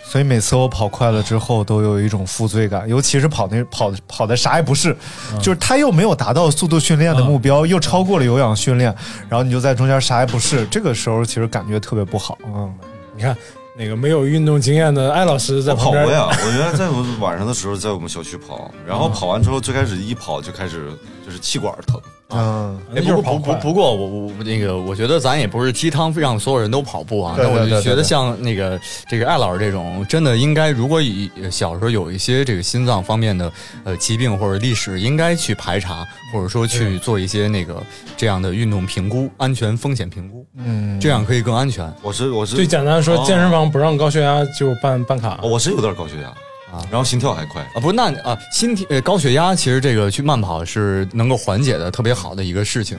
[0.06, 4.96] 所以每次我跑快了之后，都有一种负罪感，尤其是跑那跑跑的啥也不是，
[5.42, 8.94] 就是他又没有达到速度训练的目标，又超过了有氧训练，
[9.28, 12.38] 然后你就在中间啥也不是，这个时候其实感觉特别不好。
[12.46, 12.74] 嗯，
[13.16, 13.36] 你看。
[13.78, 20.90] 那个没有运动经验的艾老师在跑过呀，我原来在我晚上的时候在我们小区跑，然后跑完之后最开始一跑就开始
[21.26, 27.46] 就是气管疼，嗯，哎不过不不不过我我那个我觉得咱也不是鸡汤让所有人都跑步啊，对。
[27.46, 33.52] 那我就觉得像那个这个艾老师这种，真的应该如果以小时候有一些这个心脏方面的
[33.84, 37.82] 呃疾病或者历史，应该去排查或者说去做一些那个
[38.16, 41.92] 这样的运动评估、安全风险评估，嗯，这样可以更安全。
[42.04, 46.32] 我是我是最简单说，哦健身房不让高血压就办办卡哦，我是有点高血压
[46.72, 47.62] 啊然后心跳还快。
[47.74, 52.98] 啊，不，那啊，心体呃高血压，其实这个去慢跑是能够缓解的特别好的一个事情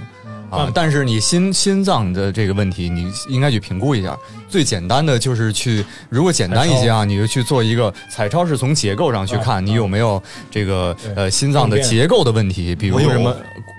[0.50, 0.72] 啊嗯。
[0.74, 4.16] 但是你心心脏的这个问题，你应该去评估一下。
[4.48, 13.34] 最简单的就是去，如果简单一些啊，你就去做一个彩超，是从结构上去看你有没有这个呃心脏的结构的问题，比如什么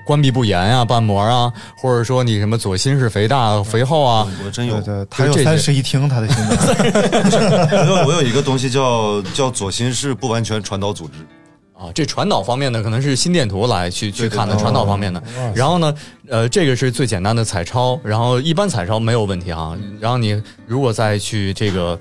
[0.06, 4.28] 关闭不严啊、瓣膜啊，或者说你什么左心室肥大、肥厚啊。
[4.46, 6.76] 我真有对，他有这些三室一厅，他的心脏。
[7.72, 11.14] 我 有我有一个东西叫叫左心室不完全传导组织。
[11.78, 15.22] 啊，这传导方面呢，可能是心电图来去去看的传导方面的。
[15.54, 15.94] 然后呢，
[16.28, 19.78] 呃，这个是最简单的彩超，然后一般彩超没有问题啊。
[20.00, 22.00] 然后你如果再去这个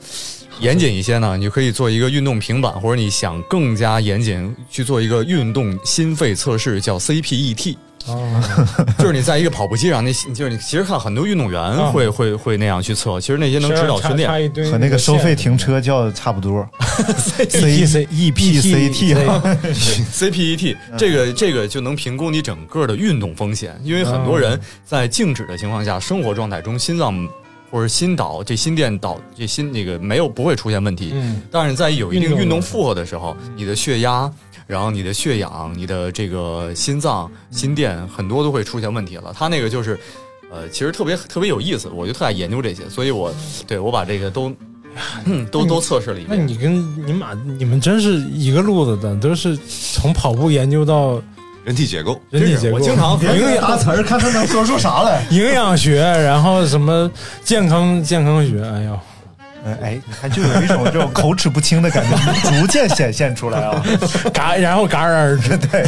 [0.60, 7.76] 严谨一些呢，你就可以做一个运动平板，或者你想更加严谨去做一个运动心肺测试，叫 CPET。
[8.98, 14.28] 就是你在一个跑步机上，那就是你其实看很多运动员会、会会那样去测，其实那些能指导训练。
[14.28, 14.38] 插。
[14.38, 16.68] 一堆和那个收费停车叫的差不多，
[17.16, 19.42] C E P C T 啊
[20.12, 27.26] ，CPET 这个这个就能评估你整个的运动风险，因为很多人在静止的情况下，生活状态中心脏
[27.70, 31.40] 或者心导这心电导这心那个没有不会出现问题，嗯。
[31.50, 34.30] 但是在有一定运动运动负荷的时候，你的血压。
[34.66, 39.32] 然后你的血氧、你的这个心脏、心电很多都会出现问题了。
[39.36, 39.98] 他那个就是，
[40.50, 43.32] 呃，其实特别特别有意思，我就特爱研究这些，所以我
[43.66, 44.52] 对我把这个都
[45.24, 46.38] 嗯 都都测试了一遍。
[46.38, 51.20] 那你跟你妈你们真是一个路子的，都是从跑步研究到
[51.64, 55.24] 人体结构，人体结构，我经常营养答词儿，看他能说出啥来。
[55.30, 57.10] 营养学，然后什么
[57.44, 58.98] 健康健康学，哎呦，
[59.66, 63.82] 哎哎，你看，就有一种这种口齿不清的感觉，逐渐显现出来啊。
[64.32, 65.84] 嘎然后嘎然而止， 对，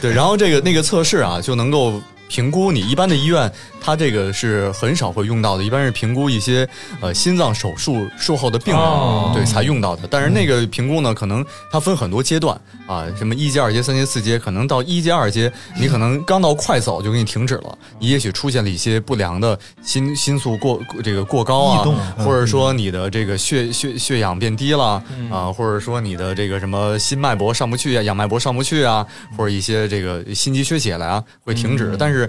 [0.00, 2.02] 对，然后这个那个测试啊，就能够
[2.32, 6.66] 评估你一般的医院，它这个是很少会用到的，一般是评估一些
[7.02, 10.08] 呃心脏手术术后的病人、哦对才用到的。
[10.10, 31.94] 但是那个评估呢，可能它分很多阶段啊，什么一阶、二阶、三阶、四阶，可能到一阶、二阶，你可能刚到快走就给你停止了，你也许出现了一些不良的心心速过这个过高啊，或者说你的这个血血血氧变低了啊，或者说你的这个什么心脉搏上不去啊，氧脉搏上不去啊，或者一些这个心肌缺血了啊，会停止。
[31.98, 32.21] 但是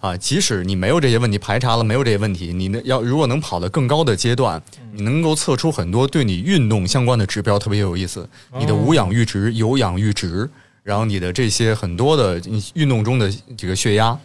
[0.00, 4.60] 啊，即使你没有这些问题排查了，没有这些问题，你呢要如果能跑到更高的阶段，
[4.92, 8.28] 你能够测出很多对你运动相关的指标，特别有意思。
[8.58, 10.48] 你的无氧阈值、有氧阈值，
[10.82, 14.18] 然后你的这些很多的你运动中的这个血压，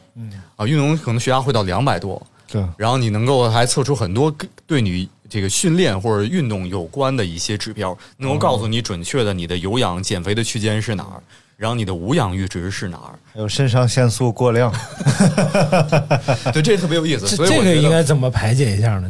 [0.55, 11.21] 啊，运动中可能血压会到两百多，对，然后你能够还测出很多跟对你这个训练或者运动有关的一些指标，能够告诉你准确的你的有氧减肥的区间是哪儿，
[11.57, 13.19] 然后你的无氧阈值是哪儿。
[13.33, 14.71] 还有肾上腺素过量，
[16.53, 17.27] 对，这特别有意思。
[17.27, 19.09] 所以这个应该怎么排解一下呢？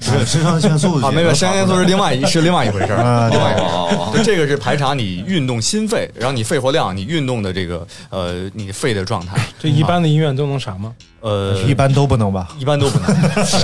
[0.00, 4.12] 不 是肾上腺素啊，没有，肾上腺素是另外一是另外一回事儿，啊另外一回事哦儿。
[4.14, 9.36] 对，这个是排查你运动心肺，然后你肺活量，你运动的这个呃，你肺的状态。
[9.58, 10.94] 这一般的医院都能查吗？
[11.20, 12.48] 呃，一般都不能吧？
[12.58, 13.06] 一般都不能。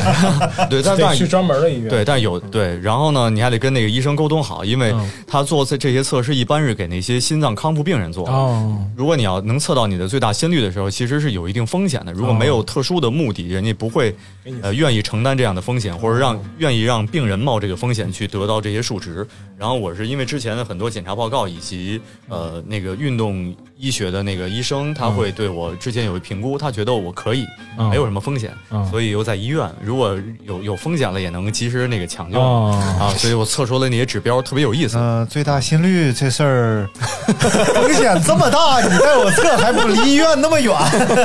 [0.68, 1.88] 对，但但得去专门的医院。
[1.88, 8.32] 对，但有对，然后呢，你还得跟那个医生沟通好，因为嗯他做这这些测试一般是给那些心脏康复病人做的。
[8.32, 12.12] 哦，如果你要能测到你的最大心率的时候，其实是有一定风险的。
[12.12, 14.14] 如果没有特殊的目的，人家不会
[14.62, 19.26] 呃愿意承担这样的风险，或者让愿意让病人冒这个风险去得到这些数值。
[19.58, 27.46] 然后我是因为之前的很多检查报告以及呃那个运动医学的那个医生，他会对我之前有一评估，他觉得我可以，
[27.78, 33.14] 嗯没有什么风险，嗯所以又在医院，如果有有风险了，也能及时那个抢救哦啊。
[33.16, 34.96] 所以我测出了那些指标，特别有意思。
[34.98, 36.90] 嗯、最大心率这事儿
[37.74, 40.74] 风险这么大，你带我测还不离医院那么远？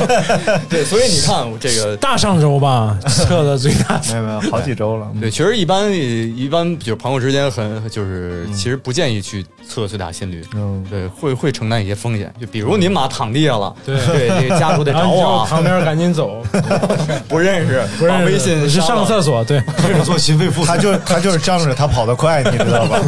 [0.70, 4.00] 对，所以你看这个大上周吧，测的最大。
[4.10, 5.08] 没有没有，好几周了。
[5.20, 12.34] 对，其实一般一般就是朋友之间很就是，其实不建议去测最大心率，嗯对，会会承担一些风险。
[12.40, 16.42] 就比如您妈躺地下了，对对，这个家属得找我啊，旁边赶紧走，
[17.28, 19.62] 不认识，不认识微信是上厕所，对，
[20.06, 23.00] 做心肺复苏他就他就是仗着他跑得快，你知道吧？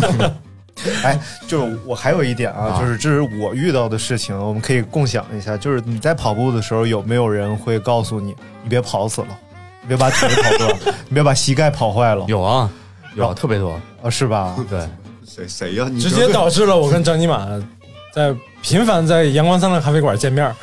[1.04, 5.58] 哎，就是我还有一点啊，就是这是我遇到的事情，我们可以共享一下。
[5.58, 9.28] 就是你在跑步的时候，有没有人会告诉你，你别跑死了，
[9.82, 12.26] 你别把腿跑断，你别把膝盖跑坏了？
[12.28, 12.70] 有啊，
[13.16, 14.56] 有啊特别多，啊，是吧？
[14.70, 14.80] 对，
[15.28, 15.88] 谁谁呀？
[15.92, 17.48] 你直接 导致了我跟张尼玛
[18.14, 20.54] 在频繁在阳光灿烂咖啡馆见面。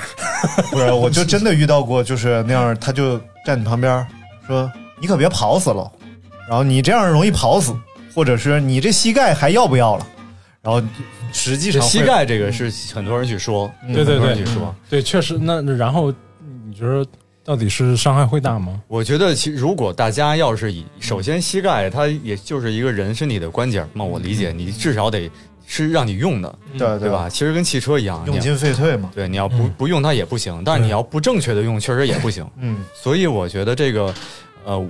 [0.70, 4.06] 不是，我就真的遇到过，就是那样，他就站你旁边
[4.46, 5.90] 说：“你可别跑死了，
[6.48, 7.74] 然后你这样容易跑死，
[8.16, 10.06] 或者是你这膝盖还要不要了？”
[10.62, 10.82] 然后
[11.32, 14.74] 实际上膝盖这个是很多人去说，对对对很多人去说。
[14.90, 15.38] 对，确实。
[15.38, 16.12] 那那然后
[16.66, 17.06] 你觉得
[17.44, 18.80] 到底是伤害会大吗？
[18.88, 25.30] 我觉得，其如果大家要是以首先膝盖它也就是一个人身体的关节嘛，我理解你至少得
[25.68, 27.28] 是让你用的，对对吧？？
[27.28, 29.08] 其实跟汽车一样，用进废退嘛。
[29.14, 32.44] 对，你要不不用它也不行，但是你要不正确的用，确实也不行。
[32.58, 34.12] 嗯所以我觉得这个，
[34.64, 34.84] 呃，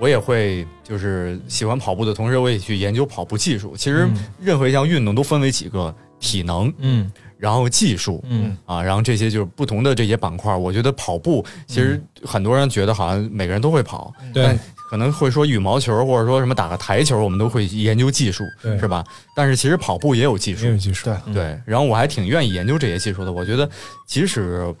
[0.00, 3.76] 我也会就是喜欢跑步的同时，我也去研究跑步技术。
[3.76, 4.08] 其实
[4.40, 10.54] 任何一项运动都分为几个体能，嗯然后技术，嗯啊，然后这些就是不同的这些板块。
[10.54, 14.58] 我觉得跑步其实很多人觉得好像每个人都会跑，对但
[14.90, 19.02] 可能会说羽毛球或者说什么打个台球，我们都会研究技术，是吧？
[19.34, 21.06] 但是其实跑步也有技术也，有技术。
[21.06, 21.60] 对嗯对。
[21.64, 23.32] 然后我还挺愿意研究这些技术的。
[23.32, 23.68] 我觉得
[24.06, 24.74] 即使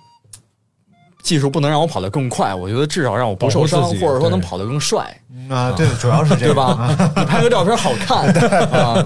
[1.22, 5.04] 技术不能让我跑得更快，我觉得至少让我不受伤，或者说能跑得更帅，
[5.48, 6.96] 啊，对，主要是这个对吧？
[7.16, 8.26] 你拍个照片好看
[8.72, 9.04] 啊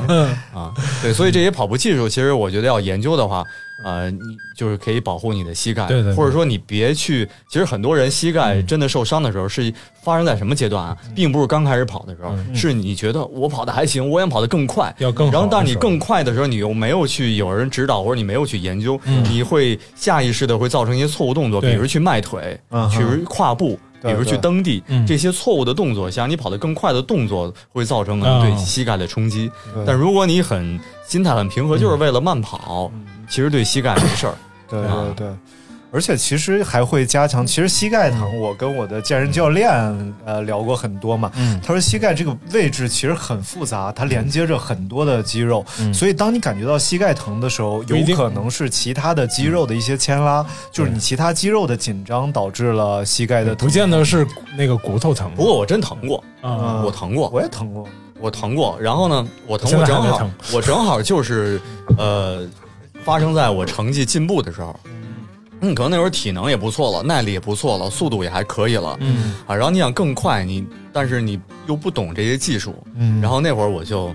[0.54, 0.72] 啊！
[1.02, 3.44] 对，所以这些跑步技术，其实我觉得要研究的话，
[3.82, 4.18] 呃，你
[4.56, 7.28] 就是可以保护你的膝盖，对对对或者说你别去。
[7.48, 9.72] 其实很多人膝盖真的受伤的时候，是
[10.02, 10.96] 发生在什么阶段啊？
[11.14, 18.98] 并不是刚开始跑的时候，是你觉得我跑的还行，我想跑得更快，要更然后，但是你更快的时候，你又没有去有人指导，或者你没有去研究，
[19.28, 23.78] 你会下意识的会造成一些错误动作，比如去迈腿，嗯比如跨步。
[24.06, 29.50] 比如去蹬地，嗯这些错误的动作，想让你跑得更快的动作，会造成可能啊对膝盖的冲击。
[29.86, 32.92] 但如果你很心态很平和，就是为了慢跑，
[33.34, 34.34] 其实对膝盖没事儿。
[34.70, 35.36] 对啊对对，
[35.90, 37.44] 而且其实还会加强。
[37.44, 39.68] 其实膝盖疼，我跟我的健身教练
[40.24, 41.32] 呃聊过很多嘛。
[41.34, 53.66] 嗯他说膝盖这个位置其实很复杂，它连接着很多的肌肉，所以当你感觉到膝盖疼的时候，有可能是其他的肌肉的一些牵拉，就是你其他肌肉的紧张导致了膝盖的疼。
[53.66, 54.24] 不见得是
[54.56, 55.28] 那个骨头疼。
[55.34, 57.84] 不过我真疼过，啊，我疼过，我也疼过，
[58.20, 58.78] 我疼过。
[58.80, 61.60] 然后呢，我疼现过正好我正好就是
[61.98, 62.46] 呃，
[63.04, 64.74] 发生在我成绩进步的时候。
[65.60, 68.96] 嗯，可能那会儿体能也不错了，耐力也不错了，速度也还可以了。
[69.00, 69.34] 嗯。
[69.46, 73.20] 啊，然后你想更快，你但是你又不懂这些技术，嗯。
[73.20, 74.14] 然后那会儿我就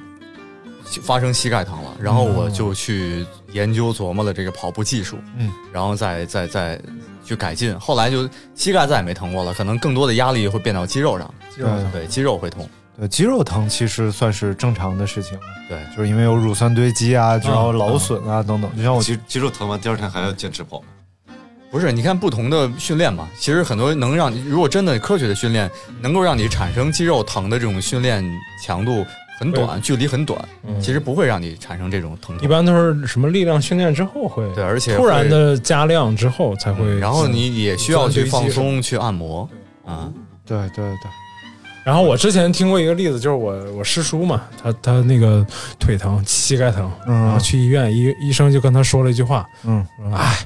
[1.04, 6.80] 发生膝盖疼了，然后我就去研究琢磨了这个跑步技术，嗯，然后再再再
[7.24, 7.78] 去改进。
[7.80, 11.92] 后来就膝盖再也没疼过了，可能更多的压力会变到肌肉上，肌肉上。
[11.92, 12.68] 对肌肉会痛，
[13.00, 15.80] 对肌肉疼其实算是正常的事情了，对。
[15.96, 18.70] 就是因为有乳酸堆积啊，然后劳损啊等等。
[18.76, 20.84] 就像我肌肌肉疼完，第二天还要坚持跑。
[21.72, 25.70] 不是，你看不同的训练嘛，其实很多能让你，如果真的科学的训练，
[26.02, 28.26] 能够让你产生肌肉疼的这种训练
[28.66, 29.06] 强度
[29.40, 30.44] 很短，距离很短，
[30.82, 32.44] 其实不会让你产生这种疼痛。
[32.44, 36.98] 一般都是什么力量训练之后会，对，而且突然，的加量之后才会。
[36.98, 39.48] 然后你也需要去放松、去按摩
[39.86, 40.12] 啊。
[40.46, 41.12] 对对对，
[41.84, 45.46] 然后我之前听过一个例子，就是我我师叔嘛，他他那个
[45.80, 47.26] 腿疼、膝盖疼，嗯。
[47.26, 50.38] 然后去医院，医医生就跟他说了一句话，嗯，说哎，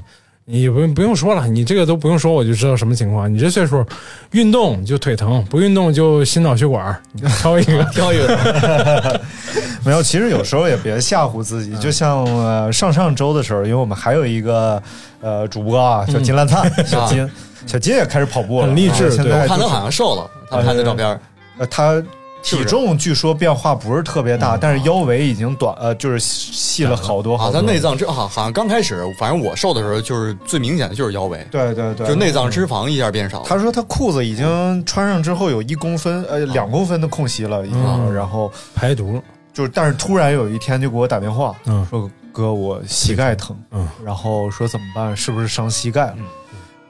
[0.46, 3.32] 你不用不用说了，你这个都不用说，我就知道什么情况。
[3.32, 3.84] 你这岁数，
[4.30, 7.84] 运动就腿疼，不运动就心脑血管，你 挑一个。
[7.92, 9.20] 挑一个，
[9.84, 14.82] 没有，其实有时候也别吓唬自己，就像呃上上周的时候，因为我们还有一个
[15.20, 17.30] 呃主播啊，叫金烂灿，小金，
[17.66, 20.30] 小金也开始跑步了，很励志对啊现在我看他好像瘦了，
[20.60, 21.20] 他拍的照片。
[21.58, 22.02] 呃他
[22.42, 27.58] 体重据说变化不是特别大，但是腰围已经短呃就是细了好多啊，好多。
[27.58, 33.46] 他内脏脂好好像刚开始，反正我瘦的时候，就是最明显的就是腰围，对对对，就内脏脂肪一下变少了。
[33.48, 39.22] 他说他裤子已经穿上之后有一公分呃两公分的空隙了，已经，嗯然后排毒，
[39.54, 45.16] 就是但是突然有一天就给我打电话，嗯说哥我膝盖疼，嗯然后说怎么办？
[45.16, 46.16] 是不是伤膝盖了？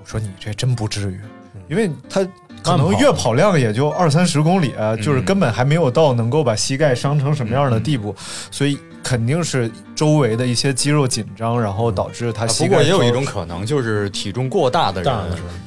[0.03, 1.21] 我说你这真不至于，
[1.69, 2.27] 因为他
[2.63, 8.15] 可能月跑量也就二三十公里，嗯就是根本还没有到能够把膝盖伤成什么样的地步，
[8.51, 12.69] 所以肯定是周围的一些肌肉紧张，然后导致他啊膝盖。
[12.71, 15.15] 不过也有一种可能，就是体重过大的人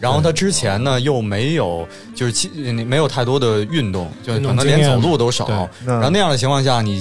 [0.01, 2.49] 然后他之前呢又没有，就是其
[2.83, 5.47] 没有太多的运动，就可能连走路都少。
[5.85, 6.99] 然后那样的情况下，你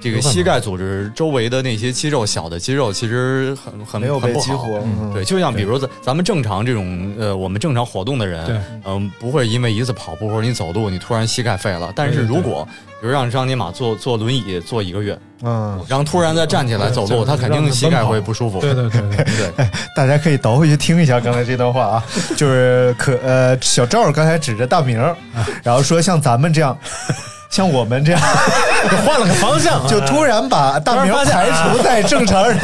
[0.00, 4.18] 这个膝盖组织周围的那些肌肉，小的肌肉其实很很没有。
[4.18, 11.92] 被激活，嗯对，就像比如咱咱们正常这种呃，我们正常活动的人，对嗯、不会因为一次跑步或者你走路，你突然膝盖废了。
[11.94, 12.66] 但是如果
[13.00, 18.60] 比如让让尼玛坐坐轮椅坐一个月，嗯，然后突然再站起来走路，对他肯定膝盖会不舒服。
[18.60, 22.04] 对对对 对，对，大家可以倒回去听一下刚才这段话啊，
[22.36, 24.98] 就是可呃，小赵刚才指着大明，
[25.62, 26.76] 然后说像咱们这样，
[27.50, 28.20] 像我们这样
[29.04, 32.58] 换了个方向，就突然把大明排除在正常人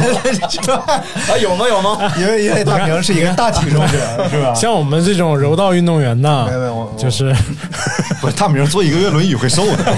[0.49, 0.77] 之外。
[1.27, 1.67] 啊，有吗？
[1.67, 2.13] 有吗？
[2.17, 3.97] 因为因为大明是一个大体重者，
[4.29, 4.53] 是吧？
[4.53, 7.35] 像我们这种柔道运动员呢没有没有我，就是
[8.21, 9.97] 不是大明坐一个月轮椅会瘦的。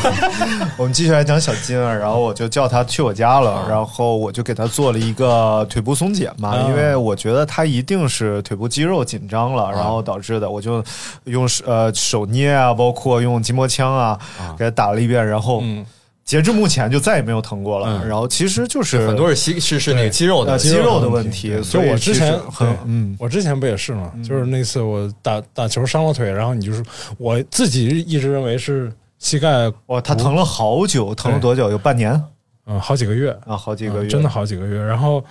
[0.78, 10.84] 我们继续来讲小金儿，然后我就叫他去我家了，然后我就给他做了一个腿部松解嘛，啊因为我觉得他一定是腿部肌肉紧张了，然后导致的，我就
[11.26, 14.18] 用手呃手捏啊，包括用筋膜枪啊，
[14.58, 15.84] 给他打了一遍，然后嗯。
[16.28, 17.88] 截至目前就再也没有疼过了。
[17.88, 18.06] 嗯。
[18.06, 23.16] 然后其实就是很多是肌是是那个肌肉的呃肌肉的问问题，就所以我之前很嗯。
[23.18, 24.12] 我之前不也是吗？
[24.22, 26.84] 就是那次我打打球伤了腿，然后你就是
[27.18, 31.72] 我自己一直认为是膝盖，哇，他疼了好久，疼了多久？
[31.72, 32.22] 有半年？
[32.66, 34.78] 嗯，好几个月，啊，好几个月，嗯真的好几个月。
[34.84, 35.24] 然后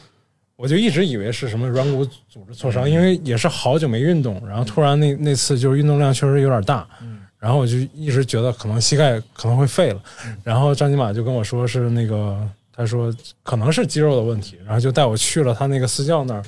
[0.57, 6.88] 我就一直以为是什么软骨组织挫伤，因为也是好久没运动，然后突然那那次就是运动量确实有点大，
[7.39, 10.01] 然后我就一直觉得可能膝盖可能会废了。
[10.43, 12.39] 然后张金马就跟我说是那个，
[12.72, 16.43] 他说可能是肌肉的问题，然后就带我去了他那个私教那儿。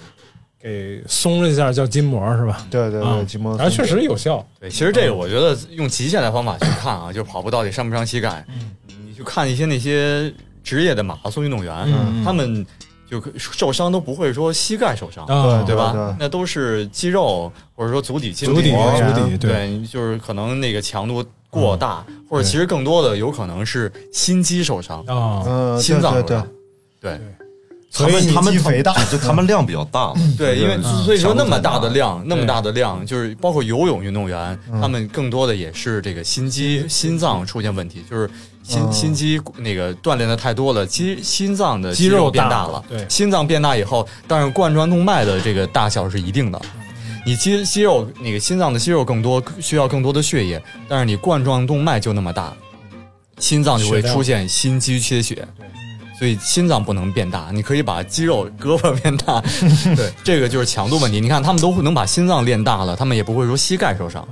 [0.61, 2.67] 给松了一下，叫筋膜是吧？
[2.69, 4.45] 对对对，啊筋膜然后确实有效。
[4.59, 8.45] 对，其实这个我觉得用极限的方法去看啊，就是跑步到底伤不伤膝盖，
[8.89, 10.35] 你去看一些那些
[10.65, 12.67] 职业的马拉松运动员，嗯他们
[13.11, 16.17] 就受伤都不会说膝盖受伤，啊对吧？
[16.19, 26.49] 那都是肌肉或者说足底筋足底膜足底对对，就是可能那个强度过大，或者其实更多的有可能是心肌受伤、啊，嗯，心脏对对受伤。
[27.01, 27.21] 对
[27.93, 30.21] 他们他们肌肥大就他们量比较大嘛。
[30.37, 38.31] 对，因为嗯所以说那么大的量，那么大的量，就是包括游泳运动员，他们更多的也是这个心肌、心脏出现问题，就是
[38.63, 46.61] 心嗯心肌那个锻炼的太多了，肌心脏的肌肉肉变大大了，对心脏变大以后，但是冠状动脉的这个大小是一定的。
[47.27, 52.55] 你肌肌肉那个心脏的肌肉更多，需要更多的血液，但是你冠状动脉就那么大，
[53.39, 55.47] 心脏就会出现心肌缺血。
[56.19, 59.41] 所以心脏不能变大，你可以把肌肉、胳膊变大，
[59.95, 61.21] 对，这个就是强度问题。
[61.21, 64.27] 你看他们都能把心脏练大了，他们也不会说膝盖受伤，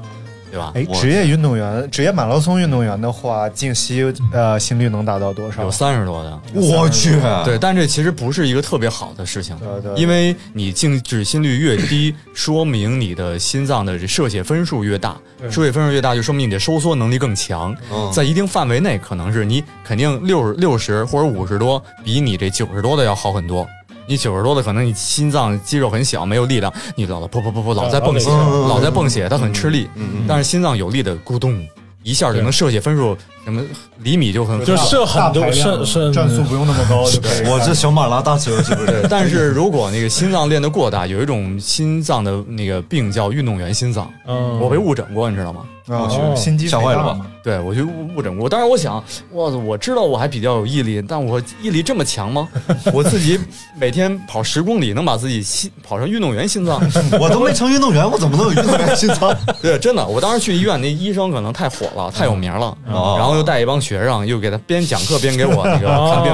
[0.57, 0.73] 对吧？
[0.75, 4.03] 哎，职业运动员、职业马拉松运动员的话，静息
[4.33, 5.63] 呃心率能达到多少？
[5.63, 15.17] 有三十多的，我去，对，但这其实不是一个特别好的事情，对对因为你静止心率越低，说明你的心脏的射血分数越大，
[15.51, 18.11] 射血分数越大就说明你的收缩能力更强，嗯。
[18.13, 23.67] 在一定范围内，可能是你肯定六十六十或者五十多，比你这九十多的要好很多。
[24.07, 29.89] 你九十多的可能你心脏肌肉很小，没有力量，你老老噗噗噗噗老在蹦血，嗯老在蹦血，它很吃力。
[30.29, 31.67] 但是心脏有力的，咕咚
[32.03, 33.61] 一下就能射血分数什么
[33.99, 37.49] 厘米就很就射很多射射转速不用那么高就可以。
[37.49, 39.05] 我这小马拉大车是不是？
[39.11, 45.63] 但是如果那个心脏练得过大，有一种心脏的那个病叫运动员心脏，嗯我被误诊过，你知道吗？
[45.89, 47.21] 我去心肌吓坏了吧？
[47.47, 48.49] 对，我就误诊过。
[48.49, 52.49] 当然，我想，我我知道我还比较有毅力，但我毅力这么强吗？
[52.93, 53.39] 我自己
[53.79, 56.83] 每天跑十公里，能把自己心跑成运动员心脏？
[57.21, 59.33] 我都没成运动员，我怎么能有运动员心脏？
[59.63, 66.33] 对，真的，我当时去医院，那医生可能太火了，太有名了，哦然后又带一帮学生，又给他边讲课边给我那个看病？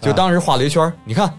[0.00, 1.30] 就当时画了一圈，你看。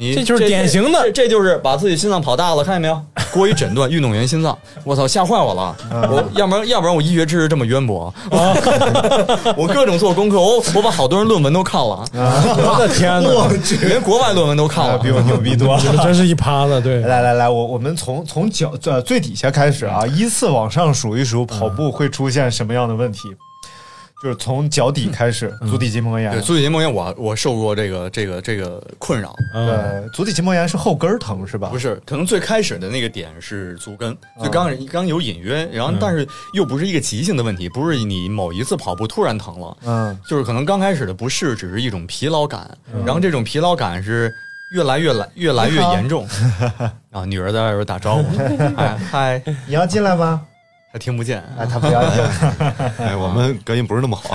[0.00, 3.00] 你这就是典型的这，这就是把自己心脏跑大了，看见没有？
[3.32, 5.76] 给我一诊断， 运动员心脏，我操，吓坏我了！
[5.90, 8.12] 我要不然要不然我医学知识这么渊博，
[9.56, 13.48] 我各种做功课，我我把好多人论文都看了，我的天哪，
[13.86, 15.82] 连国外论文都看了，啊比我牛逼多了。
[15.84, 23.20] 你们真是一趴子，对，来来来，我我们从从脚最最底下开始啊，依次往上数一数，跑步会出现什么样的问题？
[24.22, 26.42] 就是从脚底开始，足底筋膜炎对，。
[26.42, 31.68] 足底筋膜炎我我受过这个这个这个困扰，嗯，呃，足底筋膜炎是后跟儿疼是吧？
[31.70, 42.70] 不是，可能最开始的那个点是足跟，就刚刚有隐约，然后但是又不是一个急性的问题，不是你某一次跑步突然疼了，嗯，就是可能刚开始的不适只是一种疲劳感，
[43.06, 44.30] 然后这种疲劳感是
[44.72, 46.28] 越来越来越来越严重。
[47.10, 48.38] 啊，女儿在外边打招呼，
[48.76, 50.42] 哎嗨，你要进来吗？
[50.92, 51.40] 还听不见。
[51.56, 52.20] 哎，他不要听。
[52.98, 54.30] 哎，我们隔音不是那么好。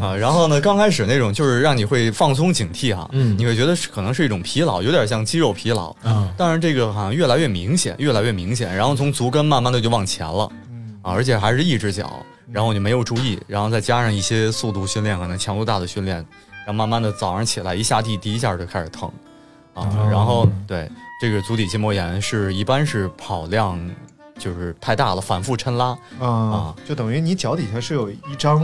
[0.00, 10.44] 啊，然后呢，刚开始那种就是让你会放松警惕哈，嗯你会觉得是可能是一种疲劳，有点像肌肉疲劳，啊但是这个好像越来越明显，越来越明显，然后从足跟慢慢的就往前了，
[11.02, 19.10] 啊，而且还是一只脚，然后你没有注意，然后再加上一些速度训练，可能强度大的训练，然后慢慢的早上起来一下地第一下就开始疼，
[19.74, 20.88] 啊，然后对
[21.22, 23.78] 这个足底筋膜炎是一般是跑量
[24.40, 28.60] 就是太大了，反复抻拉，啊，就等于你脚底下是有一张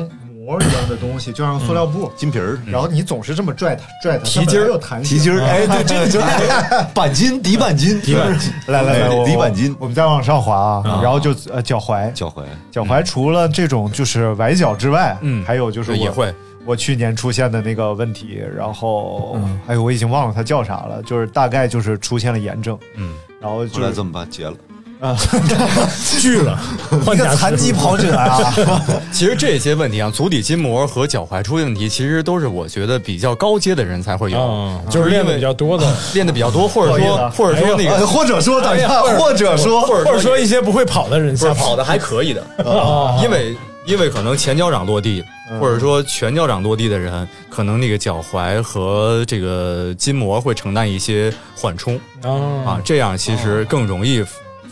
[0.49, 5.19] 膜一样的东西，就像塑料布，金皮儿，然后你总是这么拽它，拽它，它提筋有弹性。
[5.19, 16.35] 提筋儿，哎，对，这个就哎钣金、底板筋、底板筋，来来来，底板筋，我们再往上滑啊，然后就呃脚踝，脚踝，脚踝除了这种就是崴脚之外，嗯还有就是也会。
[16.65, 24.29] 我去年出现的那个问题，然后，哎呦，我已经忘了它叫啥了，就是大概就是出现了炎症，嗯，然后后就是来怎么办？
[24.31, 24.55] 结了。
[26.21, 26.59] 锯了，
[27.05, 28.53] 换一个甲残疾跑者啊，
[29.13, 45.25] 其实这些问题啊，足底筋膜和脚踝出问题，其实都是我觉得比较高阶的人才会有，嗯，就是练的比较多的，练的比较多，或者说或者说那个，哎或者说，等一下，或者说，或者或者说一些不会跑的人不是瞎跑的还可以的，哦因为因为可能前脚掌落地，
[45.61, 51.99] 或者说全脚掌落地的人，可能那个脚踝和这个筋膜会承担一些缓冲。
[52.23, 52.73] 啊。
[52.73, 54.23] 啊，，这样其实更容易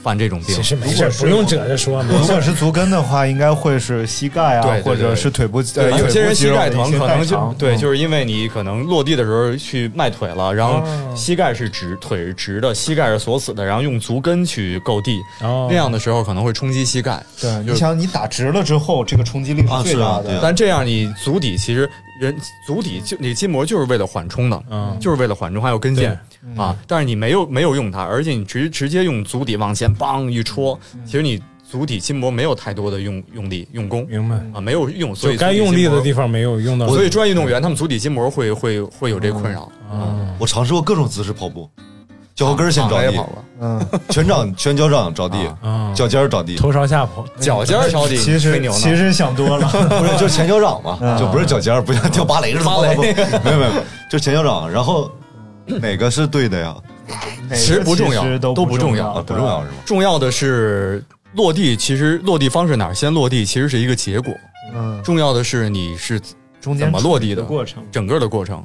[0.07, 0.63] 犯这种病其。
[0.63, 2.41] 实没事，不用褶着说，如果。
[2.47, 17.21] 是足跟的话，应该会是膝盖啊，对对或者是腿部，对，呃有些人膝盖疼，可能就对，就是因为你可能落地的时候去迈腿了，然后哦膝盖是直，腿是直的，膝盖是锁死的，然后用足跟去够地，哦那样的时候可能会冲击膝盖。
[17.41, 20.31] 对，就是你想你打直了之后，这个冲击力啊是最大的。
[20.31, 21.91] 是啊啊但这样你足底其实
[22.21, 22.37] 人
[22.67, 26.17] 足底就你筋膜就是为了缓冲的，嗯就是为了缓冲，还有跟腱
[26.57, 26.77] 啊。
[26.87, 36.31] 但是你没有没有用它，而且你直直接用足底往前梆一戳，其实你足底筋膜没有太多的用用力用功明白，啊，没有用，所以该用力的地方。
[36.31, 36.87] 没有用到。
[36.89, 39.71] 所以专业运动员他们足底筋膜会会会有这个困扰，
[40.39, 41.69] 我尝试过各种姿势跑步，
[42.37, 43.19] 脚后跟先 着地
[43.59, 43.81] 嗯，
[44.11, 49.67] 全掌全脚掌着地，啊，脚尖着地，头朝下跑，脚尖着地，其实其实想多了，
[49.99, 52.65] 不是就前脚掌嘛，就不是脚尖，不像跳芭蕾似的。
[52.65, 52.95] 芭蕾
[53.43, 53.71] 没有没有，
[54.11, 54.71] 就前脚掌。
[54.71, 55.11] 然后
[55.65, 56.77] 哪个是对的呀？
[57.51, 59.75] 其实不重要其实都都不重要啊，不重要是吗？
[59.87, 64.35] 重要的是落地，其实落地方式哪先落地，其实是一个结果。
[64.75, 66.21] 嗯，重要的是你是
[66.61, 67.83] 中间怎么落地的过程。
[67.91, 68.63] 整个的过程。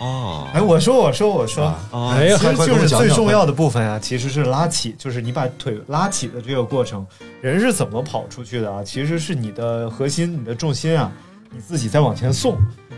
[0.00, 3.30] 哦，哎，我说我说我说，啊哎呀其实就是最重。
[3.30, 7.06] 要的部分啊，其实是拉起，就是你把腿拉起的这个过程。
[7.42, 8.82] 人是怎么跑出去的啊？
[8.82, 11.12] 其实是你的核心、你的重心啊，
[11.50, 12.56] 你自己在往前送，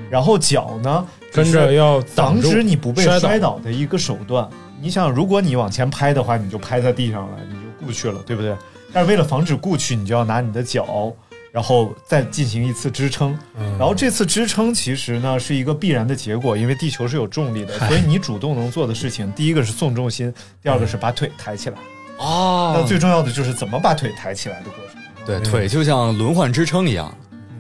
[0.08, 4.48] 然后脚呢跟着要防挡止你不被摔倒摔倒的一个手段。
[4.80, 8.56] 你想，如果你往前拍的话，你就拍在地上了，你就顾去了，对不对？
[8.92, 11.12] 但是为了防止顾去，你就要拿你的脚，
[11.52, 13.36] 然后再进行一次支撑。
[13.58, 20.32] 嗯然后这次支撑其实呢是一个必然的结果，因为地球是有重力的，所以你主动能做的事情，第一个是送重心，
[20.62, 21.76] 第二个是把腿抬起来。
[22.18, 25.00] 哦，那最重要的就是怎么把腿抬起来的过程。
[25.24, 27.14] 对，腿就像轮换支撑一样，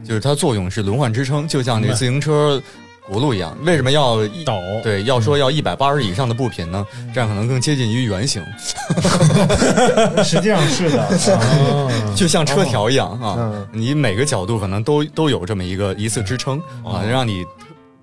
[0.04, 2.62] 就是它作用是轮换支撑，就像那个自行车
[3.10, 3.56] 轱辘一样。
[3.64, 6.86] 为什么要一倒对，要说要一百八十以上的步频呢？
[7.12, 8.42] 这样可能更接近于圆形，
[10.24, 11.02] 实际上是的，
[11.36, 13.66] 啊就像车条一样啊嗯。
[13.72, 17.44] 你每个角度可能都都有这么一个一次支撑啊，让你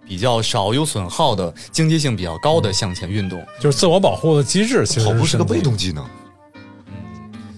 [0.08, 6.06] 比较少有损耗的、经济性比较高的向前运动，就是自我保护的机制，其实跑步是个被动技能，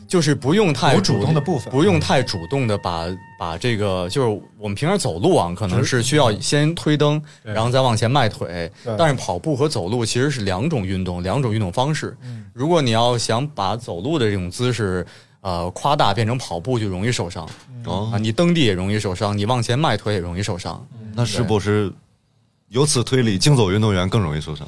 [0.09, 3.05] 就是不用太有主动的部分不用太主动的把
[3.37, 8.69] 把这个，就是我们平常走路啊，可能是需要先推蹬，对然后再往前迈腿。
[8.97, 12.17] 但是跑步和走路其实是两种运动，两种运动方式。
[12.51, 15.05] 如果你要想把走路的这种姿势。
[15.41, 17.51] 呃，夸大变成跑步就容易受伤啊！
[17.85, 20.85] 哦，你蹬地也容易受伤，你往前迈腿也容易受伤。
[21.13, 21.89] 那是不是
[22.67, 24.67] 由此推理，竞走运动员更容易受伤？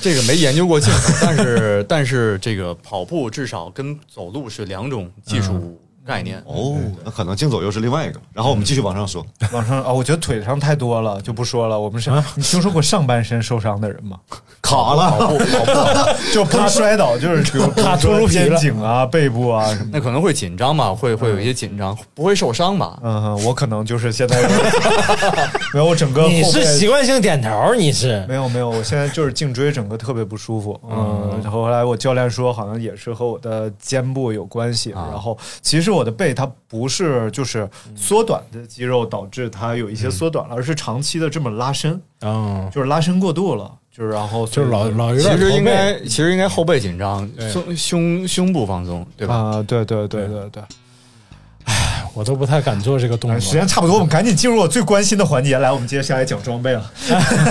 [0.00, 6.42] 这个没研究过镜头，但是 但是这个跑步至少跟走路是两种技术概念。
[6.46, 8.20] 哦，那可能竞走又是另外一个。
[8.32, 11.78] 然后我们继续往上说，往上啊，我觉得腿上太多了，就不说了。
[11.78, 14.18] 我们是，你听说过上半身受伤的人吗？
[14.62, 16.10] 卡了，跑步跑步。
[16.32, 19.90] 就怕摔倒，就是比如卡突出皮肩颈啊、背部啊什么。
[19.92, 22.98] 那可能会紧张吧，会会有一些紧张，不会受伤吧？
[23.02, 24.40] 嗯，我可能就是现在。
[24.42, 24.48] 有
[25.74, 28.24] 没有，我整个你是习惯性点头，你是？
[28.28, 35.08] 没有没有，我现在就是颈椎整个特别不舒服，嗯，然后后来我教练说好像也是和我的肩部有关系，啊。
[35.10, 47.50] 然后其实我的背它不是就是缩短的肌肉导致它有一些缩短了，而是长期的这么拉伸，嗯，就是拉伸过度了，就是然后就是老老有其实应该其实应该后背紧张，对。
[47.50, 49.34] 胸胸胸部放松，对吧？
[49.34, 50.26] 啊，对对对。
[50.26, 50.62] 对对，
[52.12, 53.52] 我都不太敢做这个动作时。
[53.52, 56.90] 间差不多，我们赶紧进入我最关心的环节，来，我们接下来讲装备了。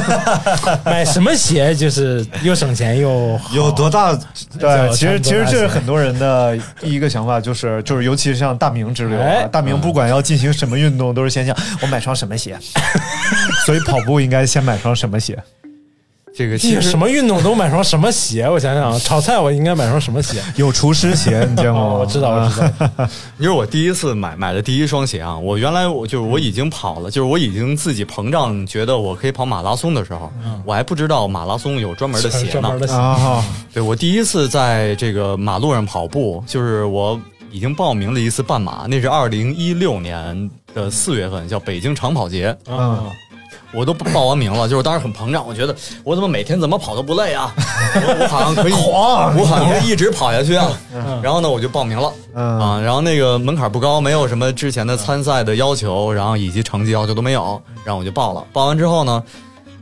[0.86, 4.18] 买什么鞋就是又省钱又有多大？
[4.60, 12.58] 对，其实其实这是是很多人的第一个想法，就是就是，尤其是像大明之流啊，哎大明不管要进行什么运动，都是先想我买双什么鞋，
[13.66, 15.38] 所以跑步应该先买双什么鞋。
[16.40, 18.50] 这个其实什么运动都买双什么鞋？
[18.50, 20.42] 我想想，炒菜我应该买双什么鞋？
[20.56, 21.94] 有厨师鞋，你见过吗？
[21.96, 23.10] 我知道，我知道。
[23.36, 30.32] 你说我第一次买买的第一双鞋啊，我原来我就是我已经跑了，就是我已经自己膨胀，觉得我可以跑马拉松的时候，
[30.64, 32.70] 我还不知道马拉松有专门的鞋呢。
[32.90, 37.20] 啊，对我第一次在这个马路上跑步，就是我
[37.52, 42.58] 已经报名了一次半马，那是二零一六年的四月份，叫北京长跑节。
[42.70, 43.12] 嗯。
[43.72, 47.54] 我都报完名了，就是当时很膨胀，我觉得我怎么每天怎么跑都不累啊？
[47.96, 50.68] 我 我好像可以， 我好像可以一直跑下去啊。
[51.22, 52.80] 然后呢，我就报名了啊。
[52.82, 58.44] 然后那个门槛不高，没有什么之前的参赛的要求，然后以及成绩要求都没有，然后我就报了。
[58.52, 59.24] 报完之后呢，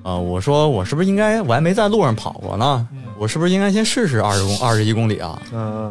[0.03, 2.85] 呃，我说我是不是应该，我还没在路上跑过呢，
[3.17, 5.39] 我是不是应该先试试二十公二十一公里啊？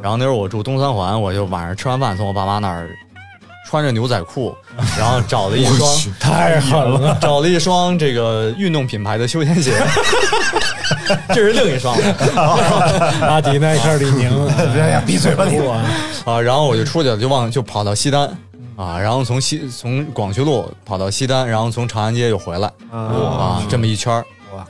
[0.02, 2.90] 然后那时候我住东三环，我就晚上吃完饭从我爸妈那儿。
[3.68, 4.56] 穿着牛仔裤，
[4.98, 9.72] 然后找了一双，太狠了， 找了一双这个运动品牌的休闲鞋，
[11.28, 11.96] 这是另一双，
[13.20, 14.48] 阿迪、耐克、李宁，
[14.78, 15.58] 哎呀，闭嘴吧你！
[16.24, 18.22] 啊，然后我就出去了，就往就跑到西单，
[18.76, 24.22] 啊，然后从西从广渠路跑到西单，然后从长安街又回来，啊，这么一圈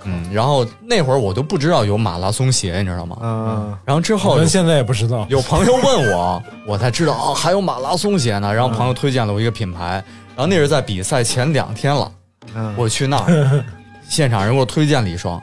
[0.04, 3.16] 嗯，然后那会儿我都不知道有马拉松鞋，你知道吗？
[3.22, 8.52] 嗯，然后之后现在也不知道，有朋友问我，我才知道哦，还有马拉松鞋呢。
[8.52, 10.02] 然后朋友推荐了我一个品牌，
[10.34, 12.10] 然后那是在比赛前两天了，
[12.54, 13.64] 嗯我去那儿，
[14.08, 15.40] 现场人给我推荐了一双，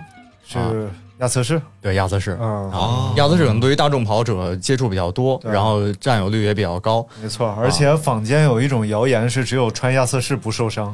[0.48, 0.90] 是
[1.20, 7.56] 亚瑟士，对亚瑟士，啊，亚瑟士可能对于大众跑者接触比较多，然后占有率也比较高，没错。
[7.60, 10.94] 而且坊间有一种谣言是，只有穿亚瑟士不受伤。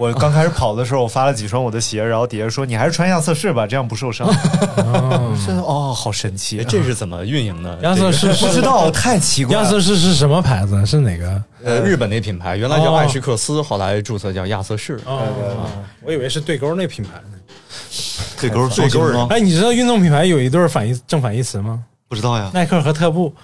[0.00, 4.26] 我刚开始跑的时候，我发了几双我的鞋，然后底下说你还是穿亚瑟士吧，这样不受伤。
[4.78, 7.78] 哦， 好神奇，这是怎么运营的？
[7.82, 9.54] 亚瑟士不知道， 太奇怪。
[9.54, 10.86] 亚瑟士是什么牌子？
[10.86, 11.44] 是哪个？
[11.62, 14.98] 呃，日本那品牌，原来叫艾什克斯，后来注册叫亚瑟士。
[15.04, 15.20] 哦，
[16.02, 17.36] 我以为是对勾那品牌呢。
[18.40, 19.26] 对勾对勾吗？
[19.28, 21.78] 哎，你知道运动品牌有一对反义正反义词吗？
[22.08, 22.50] 不知道呀。
[22.54, 23.34] 耐克和特步。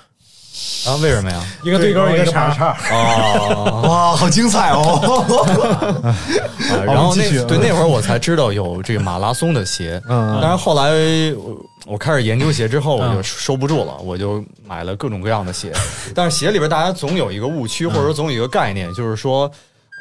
[0.87, 1.43] 啊，为什么呀？
[1.63, 2.77] 一个对勾，一个叉叉。
[2.91, 6.15] 哦， 哇，好精彩哦！
[6.87, 10.91] 然后那对那会儿我才知道有这个马拉松的鞋，嗯，但是后来
[11.35, 15.73] 我我开始研究鞋之后，我就收不住了，我就买了各种各样的鞋。
[16.15, 19.51] 但是鞋里边大家总有一个误区，或者说总有一个概念，就是说，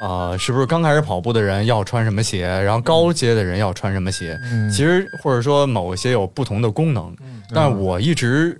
[0.01, 4.39] 啊，是不是刚开始跑步的人要穿什么鞋，然后高阶的人要穿什么鞋？
[4.51, 8.57] 嗯其实或者说某些有不同的功能，嗯但是我一直。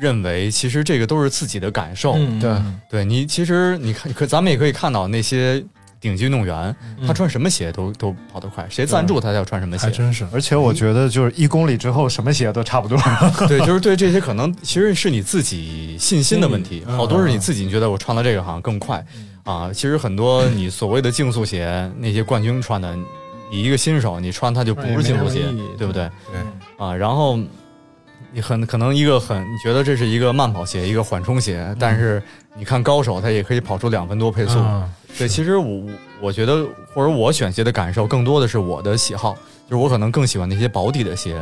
[0.00, 5.64] 认为其实这个都是自己的感受，对对，你其实你看，可咱们也可以看到那些
[6.00, 6.74] 顶级运动员，
[7.06, 10.26] 他穿什么鞋都都跑得快，谁赞助他要穿什么鞋，还真是。
[10.32, 12.98] 而且我觉得就是一公里之后什么鞋都差不多。
[13.46, 19.04] 对，就是对这些可能其实是你自己信心的问题，好多是你自己觉得我穿的这个好像更快
[19.44, 19.72] 啊。
[19.72, 22.94] 其实很多你所谓的竞速鞋，那些冠军穿的，
[23.50, 25.44] 你一个新手你穿它就不是竞速鞋，
[25.78, 26.10] 对不对？
[26.32, 26.40] 对
[26.84, 27.38] 啊，然后。
[28.34, 32.20] 你很可能一个很，你觉得这是一个慢跑鞋，一个缓冲鞋，但是
[32.56, 34.58] 你看高手他也可以跑出两分多配速。
[35.16, 35.84] 对，其实我
[36.20, 39.34] 我觉得或者我选鞋的感受更多的是我的喜好，
[39.70, 41.36] 就是我可能更喜欢那些薄底的鞋。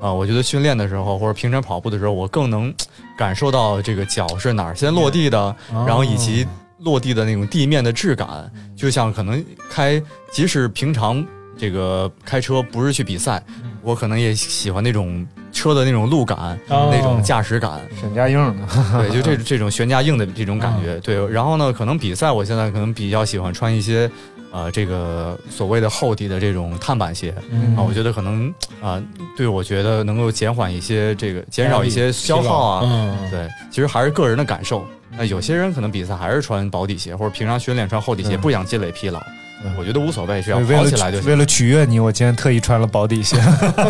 [0.00, 2.74] 啊，我觉得训练的时候或者平常跑步的时候，我更能
[3.16, 5.56] 感受到这个脚是哪儿先落地的，
[5.86, 6.44] 然后以及
[6.80, 11.24] 落地的那种地面的质感，就像可能开，即使平常
[11.56, 13.40] 这个开车不是去比赛，
[13.82, 15.24] 我可能也喜欢那种。
[15.54, 18.54] 车的那种路感，那种驾驶感，悬架硬，
[18.98, 21.26] 对，就这 这种悬架硬的这种感觉，对。
[21.28, 24.10] 然后呢，可能比赛，我现在可能比较喜欢穿一些，
[24.50, 27.32] 呃，这个所谓的厚底的这种碳板鞋
[27.76, 28.52] 啊，我觉得可能
[28.82, 29.02] 啊，
[29.36, 33.48] 对我觉得能够减缓一些这个，减少一些消耗啊，对。
[33.70, 34.84] 其实还是个人的感受，
[35.16, 39.22] 那有些人可能比赛还是穿薄底鞋，或者平常训练穿厚底鞋，不想积累疲劳。
[39.76, 41.28] 我觉得无所谓，只要跑起来就行。
[41.28, 43.36] 为了取悦你，我今天特意穿了薄底鞋。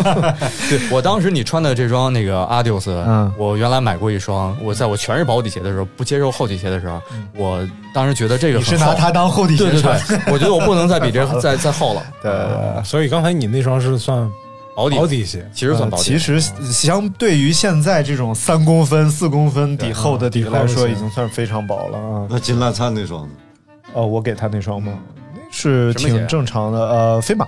[0.69, 4.55] 对我当时你穿的这双那个阿迪斯，嗯，我原来买过一双。
[4.61, 7.01] 我在我全是薄底鞋的时候，不接受厚底鞋的时候，
[7.35, 9.99] 我当时觉得这个你是拿它当厚底 鞋穿。
[10.27, 12.03] 我觉得我不能再比这 再再厚了。
[12.21, 14.29] 对，所以刚才你那双是算
[14.75, 15.97] 薄底薄底鞋，其实算薄。
[15.97, 22.27] 其实相对于现在这种三公分、四公分底厚的底来说，已经算非常薄了啊。
[22.29, 23.29] 那金烂灿那双呢？
[23.93, 24.93] 哦，我给他那双吗？
[25.51, 27.47] 是挺正常的，呃，飞马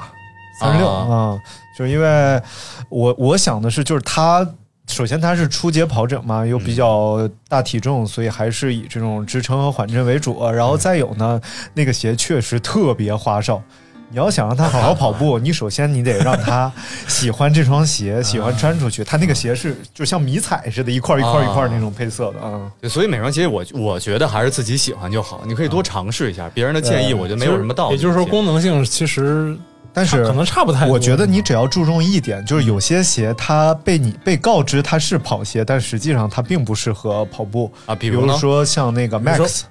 [0.59, 1.39] 三十六啊，
[1.77, 2.41] 就是因为
[2.89, 4.47] 我我想的是，就是他
[4.87, 10.49] 首先他是初阶跑者嘛，又比较大体重，所以还是以这种支撑和缓震为主。
[10.51, 11.39] 然后再有呢，
[11.73, 13.61] 那个鞋确实特别花哨。
[14.09, 16.71] 你要想让他好好跑步，你首先你得让他
[17.07, 19.03] 喜欢这双鞋，喜欢穿出去。
[19.03, 22.71] 他那个鞋是就像迷彩似的，一块一块一块那种配色的嗯。
[22.79, 25.41] 对，所以每双鞋我我觉得还是自己喜欢就好。
[25.45, 27.95] 你可以多尝试一下，别人的建议我觉得没有什么道理。
[27.95, 29.57] 也就是说，功能性其实。
[29.93, 30.93] 但是可能差不太多。
[30.93, 39.63] 我觉得你只要注重一点，就是有些鞋它被你被告知它是跑鞋，但实际上它并不适合跑步啊比比如说像那个 Max，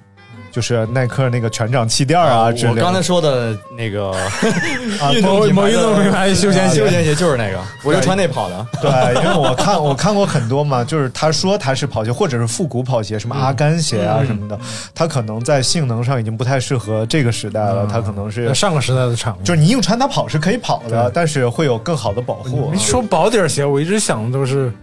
[0.57, 2.81] 就是耐克那个全掌气垫啊之类的。
[2.81, 4.09] 我刚才说的那个
[4.99, 8.67] 啊运动某运动品牌休闲鞋休闲鞋就是那个，我就穿那跑的。
[8.81, 14.59] 对，因为我看我看过很多嘛，就是他说他是跑鞋或者是复古跑鞋，什么阿甘鞋啊什么的，
[14.95, 19.41] 它可能在性能上已经不太适合这个时代了，它可能是上个时代的产物。
[19.43, 22.79] 就是你硬穿它跑是可以跑的，但是会有更好的保护你。
[22.79, 24.73] 说薄底鞋，我一直想的都是嗯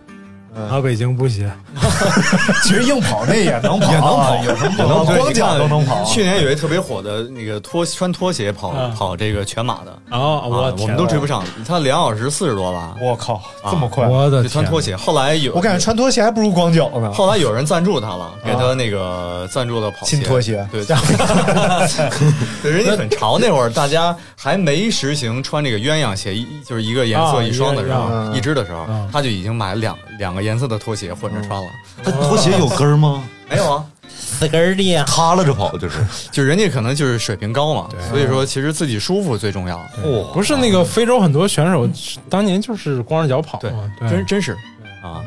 [0.55, 1.51] 啊，北京布鞋。
[2.63, 5.17] 其实硬跑那也 能跑，也能跑有什么不能能？
[5.17, 6.03] 光脚都能跑。
[6.05, 14.07] 去年有一特别火的那个拖穿拖鞋跑啊跑这个全马的，啊，我我们都追不上，他两小时四十多吧，我靠，这么快！
[14.07, 14.97] 我的穿拖鞋。
[14.97, 17.13] 后来有我感觉穿拖鞋还不如光脚呢。
[17.13, 20.85] 后来有人赞助他了，给他那个赞助了跑新拖鞋对，
[22.63, 23.39] 对，人家很潮。
[23.39, 31.71] 那会儿大家还没实行穿这个鸳鸯鞋，一就是一个颜色啊一双的时候，嗯一只的时候嗯，他就已经买了两两个颜色的拖鞋混着穿了。
[32.05, 33.25] 他拖鞋有跟儿吗？
[33.51, 35.05] 没有啊，死跟儿的呀。
[35.07, 36.05] 塌了着跑就是。
[36.31, 39.77] 就人家可能就是水平高嘛，所以说其实自己舒服最重要。
[40.03, 41.89] 哦，不是那个非洲很多选手
[42.29, 43.71] 当年就是光着脚跑对，
[44.09, 44.53] 真真是
[45.03, 45.21] 啊，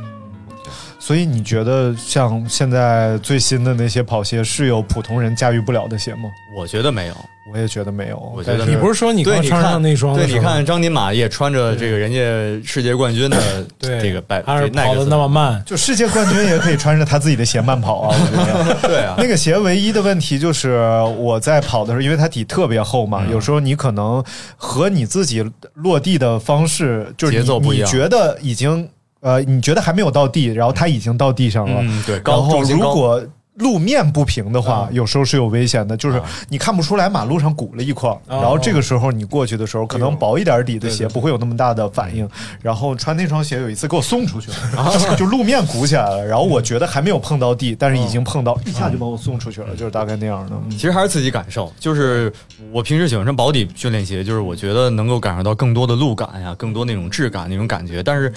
[1.07, 6.29] 所以你觉得像现在最新的那些跑鞋是有普通人驾驭不了的鞋吗？
[6.53, 7.15] 我觉得没有。
[7.49, 8.17] 我也觉得没有。
[8.35, 12.19] 我觉得你不是说你对，刚你看穿上那双的对，你看张金玛也穿着这个人家
[12.67, 13.37] 世界冠军的
[13.79, 18.75] 这个百还是跑的那么慢，就世界冠军也可以穿着他自己的鞋慢跑啊，我觉得。
[18.85, 20.77] 对啊，那个鞋唯一的问题就是
[21.17, 24.21] 我在跑的时候，因为它底特别厚嗯嘛，有时候你可能
[24.57, 28.89] 和你自己落地的方式，就是你节奏不一样你觉得已经
[29.19, 31.79] 呃，你觉得还没有到地，然后它已经到地上了。
[31.81, 33.21] 嗯，对，然高后如果
[33.55, 42.29] 路面不平的话，嗯有时候是有危险的，就是啊你看不出来马路上鼓了一块儿，哦然后这个时候你过去的时候，可能薄一点底的鞋不会有那么大的反应。
[42.61, 50.51] 然后穿那双鞋有一次给我送出去啊了， 就路面鼓起来了，然后我觉得还没有碰到地，但是已经碰哦到，一下就把我送出去了，就是大概那样的。
[50.63, 52.31] 嗯其实还是自己感受，就是
[52.71, 58.31] 我平时喜欢穿薄底训练鞋，就是我觉得能够感受到更多的路感呀，更多那种质感那种感觉，但是。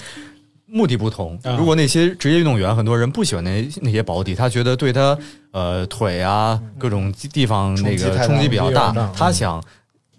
[0.71, 1.37] 目的不同。
[1.43, 5.17] 啊，如果那些职业运动员，很多人不喜欢那那些保底，他觉得对他
[5.51, 9.63] 呃腿啊各种地方那个冲击比较大他想。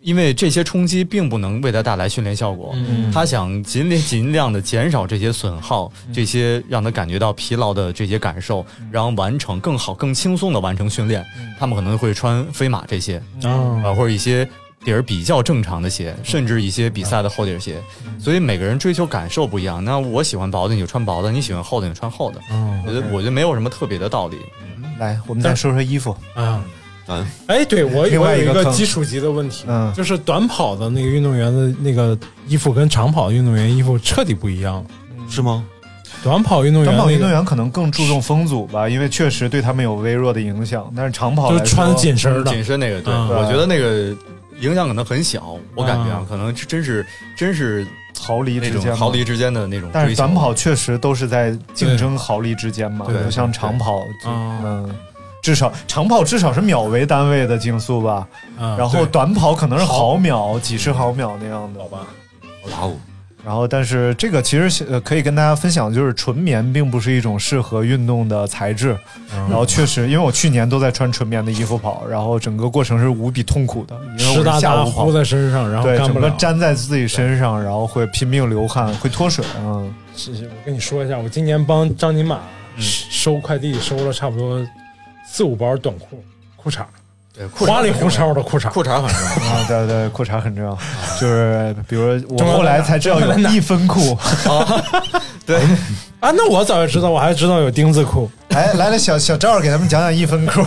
[0.03, 3.09] 因为这些冲击并不能为他带来训练效果，嗯。
[3.13, 11.25] 他想尽力尽量的减少这些损耗，这些让他感觉到疲劳的这些感受，然后完成更好、更轻松的完成训练。
[11.57, 13.49] 他们可能会穿飞马这些，啊
[13.85, 14.45] 啊，或者一些
[14.85, 17.81] 底儿比较正常的鞋，甚至一些比赛的厚底儿鞋。
[18.19, 19.85] 所以每个人追求感受不一样。
[19.85, 22.41] 那我喜欢薄的，你就穿薄的；你喜欢厚的，你就穿厚的。
[22.51, 24.37] 嗯我觉得我觉得没有什么特别的道理。
[24.99, 26.17] 来，我们再说说衣服。
[26.35, 26.63] 啊。
[27.09, 32.17] 嗯，哎，对我我有一个基础级的问题，嗯就是短跑的那个运动员的那个
[32.47, 34.85] 衣服跟长跑的运动员衣服彻底不一样。
[35.29, 35.65] 是吗？
[36.23, 40.89] 短跑运动员、那个，短跑运动员可能更注重风阻吧，因为确实对他们有微弱的影响。
[40.95, 44.17] 但是长跑就是穿紧身的，紧身那个，对，嗯我觉得那个
[44.63, 45.57] 影响可能很小。
[45.75, 47.05] 我感觉啊嗯，可能真是
[47.37, 47.87] 真是
[48.19, 50.17] 毫厘那之间毫厘之间的那种但是。
[50.17, 54.97] 短跑确实都是在竞争毫厘之间嘛，对不像长跑，就哦嗯，
[55.43, 58.27] 至少长跑至少是秒为单位的竞速吧，
[58.59, 61.81] 嗯然后对短跑可能是毫秒、几十毫秒那样的。
[61.81, 62.07] 好吧。
[62.71, 62.97] 哇哦，
[63.45, 68.97] 然后，但是这个其实呃可以跟大家分享，就是纯棉并不是一种适合运动的材质。
[69.35, 76.31] 嗯然后确实，因为我去年都在穿纯棉的衣服跑，然后整个过程是无比痛苦的，因为我湿哒是下午跑哒糊，在身上，然后对，整个。
[76.31, 79.45] 粘在自己身上，然后会拼命流汗，会脱水。
[79.59, 82.41] 嗯，是是，我跟你说一下，我今年帮张金马
[82.79, 84.65] 收快递，收了差不多
[85.27, 86.23] 四五包短裤、
[86.57, 86.85] 裤衩，
[87.35, 88.69] 对花里胡哨的裤衩。
[88.71, 89.53] 裤衩很重要。
[89.53, 90.77] 啊，对对，裤衩很重要，
[91.21, 94.15] 就是 比如我后来才知道有一分裤
[94.49, 94.83] 啊。
[95.47, 95.57] 对，
[96.21, 98.31] 啊，那我早就知道，我还知道有丁字裤。
[98.51, 100.61] 哎，来了，小小赵给他们讲讲一分裤。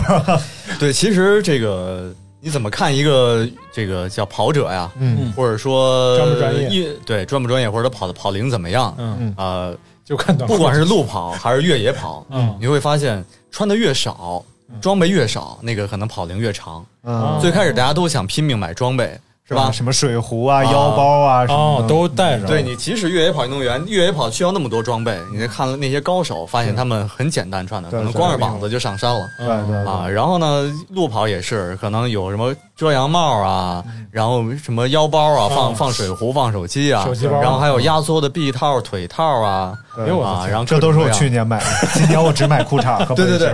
[0.78, 4.90] 对，其实这个你怎么看一个这个叫跑者呀？
[4.98, 8.94] 嗯或者说专不专业一对专不专业，或者跑的跑龄怎么样？
[8.98, 10.46] 嗯，呃，就看短。
[10.48, 14.44] 不管是路跑还是越野跑，嗯你会发现穿的越少，
[14.80, 16.84] 装备越少，那个可能跑龄越长。
[17.04, 19.70] 嗯，最开始大家都想拼命买装备，是吧？
[19.70, 22.46] 什么水壶啊、啊腰包啊什么都带着。
[22.46, 29.28] 对你，即使越野跑运动员，越野跑需要那么多装备，你再看了那些高手，发现他们很简单穿的，可能光着膀子就上山了。
[29.38, 37.40] 对对对啊，然后呢，路跑也是，可能有什么遮阳帽啊，然后什么腰包啊，放放水壶、放手机啊，手机包。
[37.40, 41.64] 然后还有压缩的臂套、腿套啊，哎呦我的啊，天然后这都是我去年买的，
[41.94, 43.48] 今年我只买裤衩和背心对对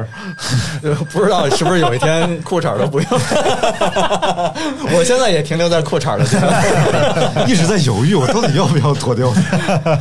[0.82, 0.94] 对。
[1.12, 3.06] 不知道是不是有一天裤衩都不用，
[4.96, 6.52] 我现在也停留在裤衩的阶段。
[7.48, 9.28] 一直在犹豫，我到底要不要脱掉？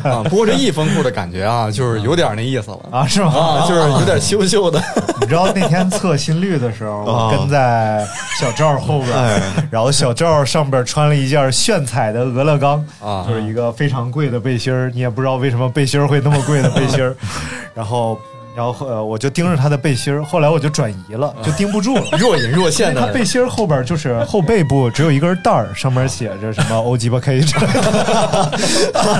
[0.04, 0.24] 啊。
[0.24, 2.80] 不过这一分裤的感觉啊，就是有点那意思了。
[2.92, 3.32] 啊，是吗？
[3.32, 4.82] 啊，就是有点羞羞的。
[5.20, 7.32] 你知道那天测心率的时候，我啊。
[7.38, 8.04] 跟在
[8.40, 9.42] 小赵后边，哎。
[9.72, 13.26] 然后小赵上边穿了一件炫彩的俄勒冈，啊。
[13.28, 17.16] 就是一个非常贵的背心儿，你也不知道为什么背心儿会那么贵的背心儿，
[17.76, 18.20] 然后。
[18.56, 22.04] 然后呃，我就盯着他的背心儿，后来我就转移了，就盯不住了。
[22.20, 23.00] 若隐若现的。
[23.02, 28.52] 他背心儿后边就是后背部只有一根带儿，上面写着什么欧鸡巴 K 之类的。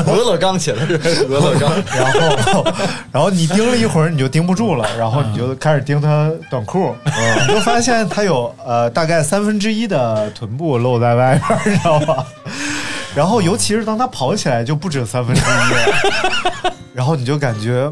[0.12, 2.66] 俄勒冈写的是俄勒冈， 然后，
[3.14, 6.94] 然后你盯了一会儿，你就盯不住了，然后你就开始盯他短裤，
[7.48, 12.26] 你就发现他有呃大概三分之一的臀部露在外边，你知道吧？
[13.16, 17.92] 然后尤其是当他跑起来，就不止三分之一了，然后你就感觉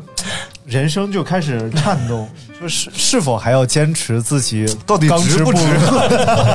[0.70, 5.98] 人生就开始颤动， 说是是否还要坚持自己到底值不值入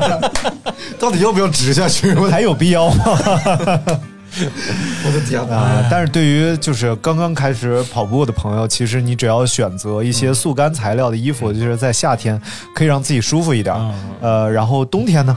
[0.99, 2.15] 到底要不要直下去？
[2.31, 3.05] 还有必要吗？
[4.37, 12.41] 我的天啊、但是对于就是刚刚开始跑步的朋友，其实你只要选择一些速干材料的衣服，就是在夏天
[12.75, 13.75] 可以让自己舒服一点。
[13.77, 15.37] 嗯呃，然后冬天呢？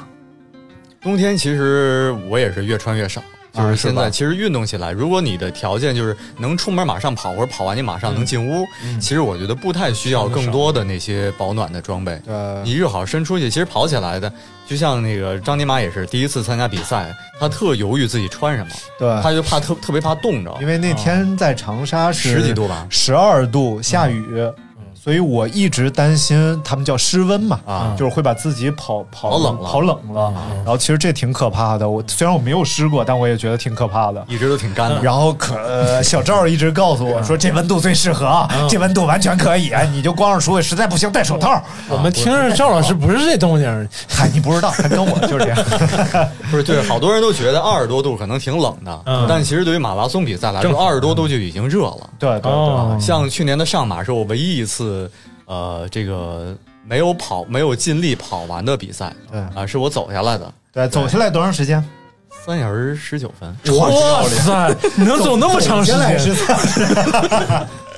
[0.99, 3.21] 冬天其实我也是越穿越少。
[3.57, 8.65] 就是现在，其实运动起来，如果你的条件就是能出门马上跑，或者跑完你马上能进屋，
[8.99, 12.19] 其实我觉得不太需要更多的那些保暖的装备。
[12.27, 14.31] 呃，你热好伸出去，其实跑起来的，
[14.67, 22.85] 就像那个张尼玛也是第一次参加比赛，他特犹豫自己穿什么，对，他就怕特特别怕冻着，因为那天在长沙是十几度吧。
[22.89, 24.25] 十二度，下雨。
[25.07, 30.33] 所以我一直担心他们叫失温嘛，啊就是会把自己跑跑跑冷了跑冷了。
[30.57, 31.89] 然后其实这挺可怕的。
[31.89, 34.21] 我虽然我没有湿过，但我也觉得挺可怕的。
[34.27, 35.01] 一直都挺干的。
[35.01, 41.63] 然后可、呃、小赵一直告诉我说，这温度最适合啊，这温度完全可以，你就光着出去，实在不行戴手套。
[41.87, 45.57] 我们听着赵老师不是这动静，嗨，你不知道，他跟我就是这样。
[46.51, 52.09] 不是对，好多人都觉得二十多度可能挺冷的，嗯但其实对于马拉松比赛来说，二十多度就已经热了。
[52.19, 54.96] 对对对，哦像去年的上马是我唯一一次，
[55.45, 61.83] 呃，这个没有跑没有尽力跑完的比赛，对啊，是我走下来的，对，走下来多长时间？
[62.45, 63.77] 三小时十九分。
[63.77, 66.33] 哇塞，你 能走那么长时间是？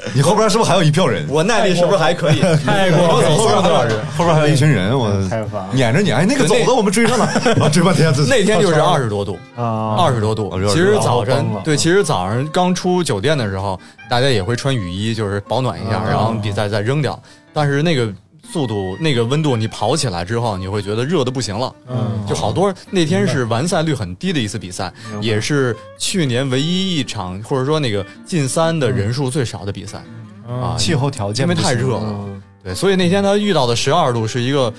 [0.13, 1.25] 你后边是不是还有一票人？
[1.29, 2.39] 我耐力是不是还可以？
[2.65, 3.97] 太过我走后边多少人。
[4.17, 7.25] 后边还有一群人，我太烦撵着你，哎，那个走的我们追上了，
[7.61, 13.79] 啊，追半天，那天就是二十多度，啊二十多度其实早晨对，其实早上刚出酒店的时候，
[14.09, 17.19] 大家也会穿雨衣，就是保暖一下，然后比赛再扔掉。
[17.51, 18.07] 但是那个
[18.51, 21.73] 速度、那个温度，你跑起来之后，你会觉得热的不行了。
[21.87, 24.91] 嗯，就好多那天是完赛率很低的一次比赛，
[25.21, 30.03] 也是去年唯一一场或者说那个进三的人数最少的比赛
[30.47, 30.75] 啊。
[30.77, 34.73] 气候条件因为太热了嗯对，所以那天他遇到的十二度是一个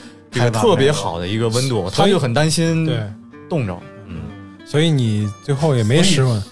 [0.52, 3.00] 特别好的一个温度，他就很担心对，
[3.48, 3.78] 冻着。
[4.06, 4.16] 嗯，
[4.66, 6.42] 所以你最后也没失温。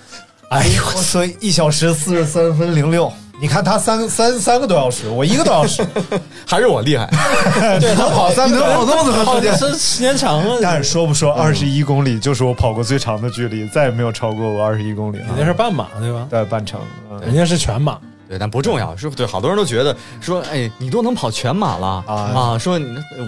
[0.51, 3.12] 哎呦，所以一小时四十三分零六。
[3.41, 5.86] 你看他三三三个多小时，我一个多小时，
[6.47, 7.09] 还是我厉害。
[7.80, 15.26] 对他跑三个多小时，那么长跑时间，这时间长了，但是说不说，二十一公里就是我跑过最长的距离，再也没有超过过二十一公里了。
[15.28, 16.26] 你那是半马对吧？
[16.28, 16.80] 对半程，
[17.11, 22.80] 嗯人家是全马，对，但不重要，是对，好多人都觉得说，哎，你都能跑全马了啊啊，说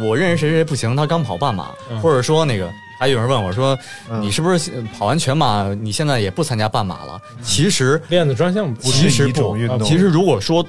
[0.03, 1.69] 我认识谁谁不行，他刚跑半马，
[2.03, 2.69] 或者说那个
[3.01, 3.77] 还有人问我说，
[4.11, 7.19] 嗯你是不是跑完全马，你现在也不参加半马了？
[7.43, 9.83] 其实练的专项不是一其实不种运动。
[9.83, 10.63] 其实如果说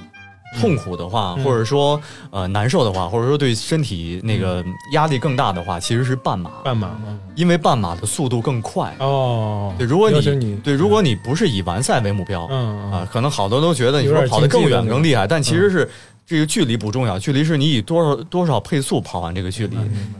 [0.61, 1.43] 痛苦的话，嗯。
[1.43, 4.63] 或者说呃难受的话，或者说对身体那个
[4.93, 7.19] 压力更大的话，其实是半马，半马嗯。
[7.35, 8.95] 因为半马的速度更快。
[8.99, 9.73] 哦。
[9.77, 15.89] 对，如果你对，如果你不是以完赛为目标，嗯啊，可能好多都觉得你说跑得更远更厉害，但其实是
[16.31, 19.75] 这个距离不重要，距离是你以多少多少配速跑完这个距离。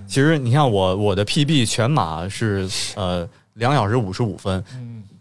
[0.05, 4.62] 其实你看我我的 PB 全马是呃两小时五十五分，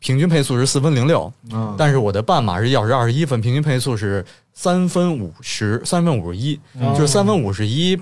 [0.00, 6.58] 平均配速是四分零六，嗯但是我的半马是一小时二十一分，平均配速是三分五十三分五十一，
[6.96, 7.96] 就是三分五十一。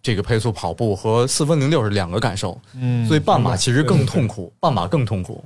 [0.00, 5.44] 这个配速跑步和四分零六是两个感受，嗯所以半马其实更痛苦，半马更痛苦。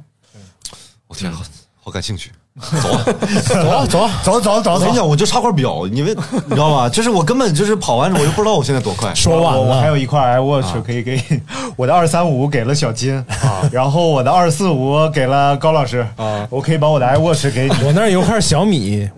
[1.07, 1.43] 我天，好
[1.80, 2.30] 好感兴趣。
[2.61, 6.88] 走啊走啊 走啊走走走，我跟你讲，我就差块表，你们你知道吗？
[6.90, 9.12] 就是我根本就是跑完，我就不知道我现在多快。
[9.14, 11.40] 说完我我还，有一块 iWatch 可以给你，
[11.76, 13.24] 我的二三五给了小金，
[13.72, 17.74] 然后我的二四五给了高老师，啊我可以把我的 iWatch 给你。
[17.84, 19.09] 我那儿有块小米，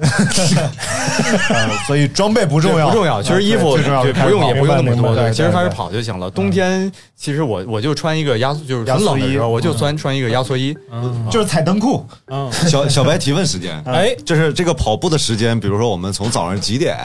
[1.51, 3.23] 呃所以装备不重要，不重要。
[3.23, 5.77] 其实衣服最重要对不用也不用那么多，对，其实还是跑。
[5.77, 6.31] 跑就行了。
[6.31, 10.75] 冬天其实我我就穿一个压缩，就是很冷的时候，我就穿穿一个压缩衣。
[11.31, 16.97] 就是彩灯裤，嗯，小小白提问时间，哎，就是这个跑步的时间，比如说我们从早上几点，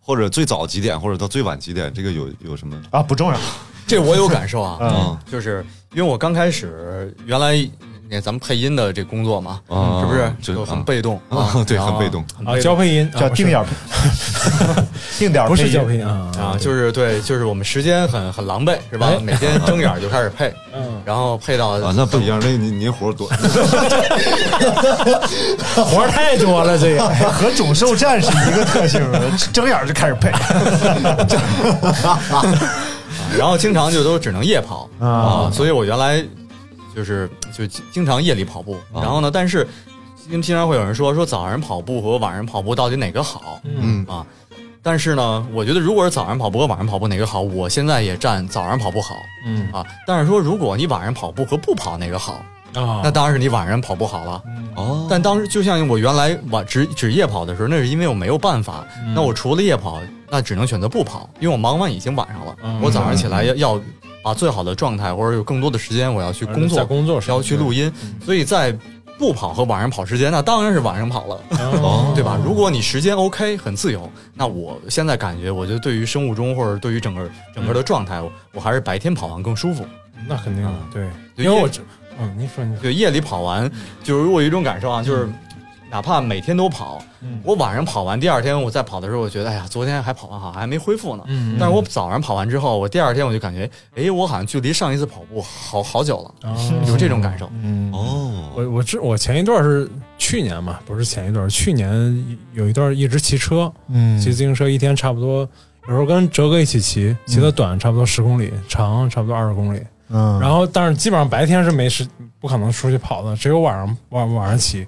[0.00, 2.74] 或者最早几点，或者到最晚几点，这个有有什么？
[2.90, 3.38] 啊，不重要。
[3.86, 5.18] 这我有感受啊，嗯。
[5.30, 5.62] 就是
[5.92, 7.54] 因为我刚开始原来
[8.10, 13.66] 那咱们配音的这工作嘛，啊是不是就就很啊被动啊对很被动啊，很被动交配音叫定点儿，
[15.18, 19.18] 定点儿不是配音交配音啊啊，就是对，就是我们时间很很狼狈，是吧哎？
[19.20, 23.26] 每天睁眼就开始配， 嗯然后配到啊，那不一样，那您您活儿多，
[25.84, 29.00] 活儿太多了，这个和种兽战是一个特性，
[29.52, 30.32] 睁眼就开始配。
[33.36, 36.24] 然后经常就都只能夜跑啊啊，所以我原来
[36.94, 39.66] 就是就经常夜里跑步，啊然后呢，但是
[40.28, 43.60] 经经常会有人说说早上跑步和晚上跑步到底哪个好？
[43.64, 44.26] 嗯啊，
[44.82, 49.14] 但是呢，我觉得如果是早上跑步和晚上跑步哪个好，我现在也站早上跑步好
[49.46, 49.84] 嗯啊。
[50.06, 52.34] 但是说如果你晚上跑步和不跑哪个好，
[52.74, 54.42] 啊那当然是你晚上跑步好了。
[54.76, 58.84] 哦，但当时就像我原来晚只只夜跑的时候，那是因为我没有办法。
[59.14, 62.56] 那我除了夜跑，那只能选择不跑，因为我忙完已经晚上了。
[62.62, 63.80] 嗯我早上起来要要
[64.22, 67.92] 把最好的状态，或者有更多的时间，我要去工作，在工作时要去录音。
[68.24, 68.76] 所以在
[69.18, 71.40] 不跑和晚上跑时间，那当然是晚上跑了，
[71.82, 72.38] 哦 对吧？
[72.44, 79.84] 如果你时间 OK 很自由，那我现在感觉，我觉得对于生物钟或者对于整个整个的状态，我我还是白天跑完更舒服。
[80.26, 81.80] 那肯定的，对，对因为我这
[82.20, 83.70] 嗯，你说你对，夜里跑完，
[84.02, 85.34] 就是我有一种感受啊，就是嗯
[85.90, 87.02] 哪怕每天都跑，
[87.42, 91.24] 我晚上跑完，第二天我再跑的时候，我觉得哎呀，昨天还跑完好，还没恢复呢。
[91.26, 96.54] 嗯但是我早上跑完之后，我第二天我就感觉，哎，我好像距离上一次跑步好好久了，
[96.86, 97.50] 有这种感受。
[97.62, 104.18] 嗯，哦，我我这我前一段是去年嘛，不是前一段，去年有一段一直骑车，嗯。
[104.20, 105.48] 骑自行车一天差不多，
[105.86, 109.80] 有时候跟哲哥一起骑，骑的短差不多十公里，长差不多二十公里。
[110.10, 112.06] 嗯，然后但是基本上白天是没时
[112.40, 114.86] 不可能出去跑的，只有晚上晚晚上骑，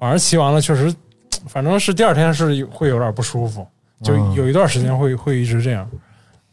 [0.00, 0.94] 晚上骑完了确实，
[1.48, 3.66] 反正是第二天是会有点不舒服，
[4.02, 5.88] 就嗯有一段时间会会一直这样。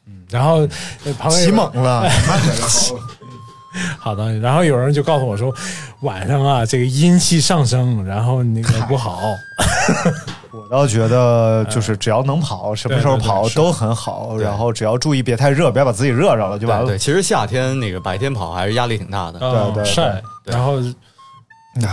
[0.08, 0.68] 嗯，然后
[1.06, 2.10] 呃旁边有起猛了，
[4.00, 5.54] 好的，然后有人就告诉我说，
[6.02, 9.20] 晚上啊，这个阴气上升，然后那个不好。
[10.56, 14.38] 我倒觉得就是只要能跑，什么时候跑都很好。
[14.38, 16.86] 然后只要注意别太热，别把自己热着了就完了。
[16.86, 19.46] 对对，其实夏天那个白天跑还是压力挺大的。
[19.46, 20.78] 啊对对晒，对然后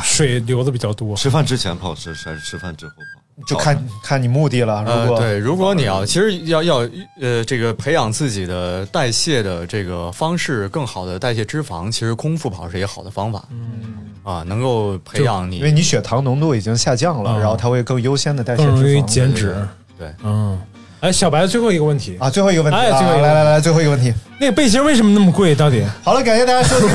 [0.02, 1.16] 水流的比较多。
[1.16, 3.46] 吃饭之前跑是还是吃饭之后跑？
[3.46, 4.82] 就看看你目的了。
[4.84, 6.88] 如呃，果对，如果你要其实要要
[7.20, 13.44] 呃这个培养自己的代谢的这个方式，更好的代谢脂肪，其实空腹跑是一个好的方法。
[13.50, 19.04] 嗯啊，能够培养你因为你血糖浓度已经下降了，嗯然后它会更优先的代谢更容易脂肪。
[19.06, 19.68] 减脂。
[19.98, 20.60] 对嗯，
[21.00, 24.12] 哎，小白最后一个问题，啊，最后一个问题，啊哎最后一个来来来，最后一个问题。
[24.38, 25.54] 那个背心为什么那么贵？
[25.54, 25.84] 到底？
[26.02, 26.88] 好了，感谢大家收听。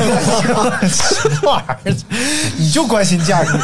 [0.90, 1.96] 什么玩意儿？
[2.58, 3.58] 你就关心价格？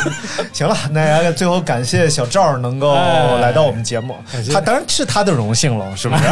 [0.53, 4.15] 行了，那最后感谢小赵能够哎来到我们节目，
[4.53, 6.23] 他当然是他的荣幸了，是不是？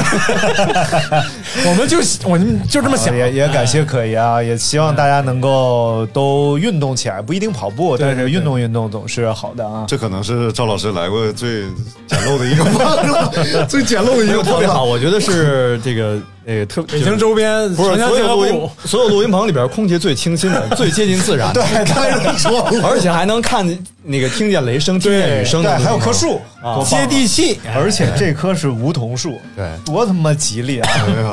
[1.68, 9.84] 我们就我们就这么想，也也感谢可怡啊，也希望大家能够都运动起来，不一定跑步，但是运动运动总是好的啊。
[9.88, 11.64] 这可能是赵老师来过最
[12.08, 13.30] 简陋的一个方
[13.68, 26.42] 最简陋的一个特别好，我觉得是这个呃特北京周边不是所有录音，所有录音棚里边空气最清新的， 最接近自然的，对，当然说， 而且还能看见那个听见雷声，听见雨声对，还有棵树，
[26.86, 27.60] 接地气。
[27.76, 29.66] 而且这棵是梧桐树，对。
[29.86, 30.90] 多他妈吉利啊！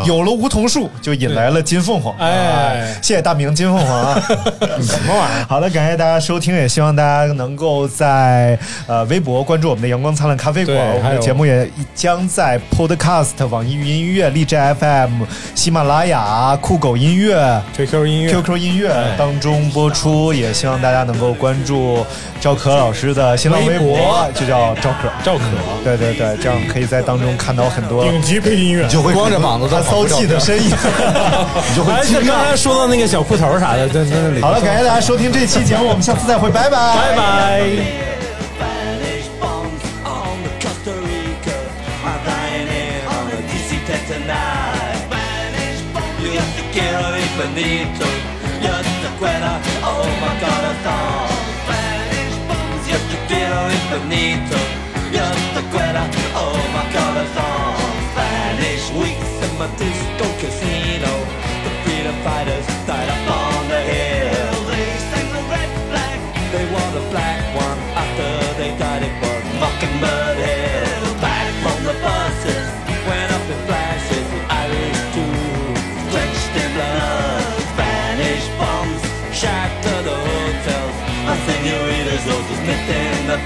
[0.06, 2.14] 有了梧桐树，就引来了金凤凰。
[2.18, 2.94] 哎。
[3.02, 4.20] 谢谢大明金凤凰啊！
[4.82, 5.46] 什么玩意儿？
[5.48, 14.97] 好的，感谢大家收听，也希望大家能够在呃微博关注我们的阳光灿烂咖啡馆，我们的节目也将在 Podcast、网易云音乐、荔枝 FM、
[15.54, 17.60] 喜马拉雅、酷狗音乐。
[17.76, 22.04] QQ 音乐 QQ 音乐当中播出，也希望大家能够关注
[22.40, 25.08] 赵可老师的新浪微微博博，就叫赵可。
[25.24, 25.44] 赵可，
[25.84, 28.86] 对对对，这样可以在当中看到很多顶级配音乐。
[28.88, 30.70] 就会光着膀子他在骚气的身影。
[31.68, 32.56] 你就会哎，惊这刚才。
[32.56, 34.40] 说到那个小裤头啥的，在在那里。
[34.40, 38.07] 好了，感谢大家收听这期节目，我们下次再会，拜拜，拜拜。
[46.78, 48.06] Quiero infinito,
[48.62, 49.52] yo te quiero,
[49.82, 51.28] oh my corazón.
[52.88, 54.56] Yo te quiero infinito,
[55.12, 56.02] yo te quiero,
[56.36, 57.74] oh my corazón.
[58.12, 59.68] Spanish weeks in my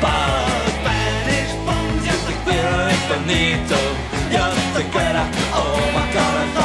[0.02, 3.76] Spanish bombs, yo te quiero infinito,
[4.32, 4.42] yo
[4.92, 5.24] get quiero,
[5.54, 6.61] oh my god, I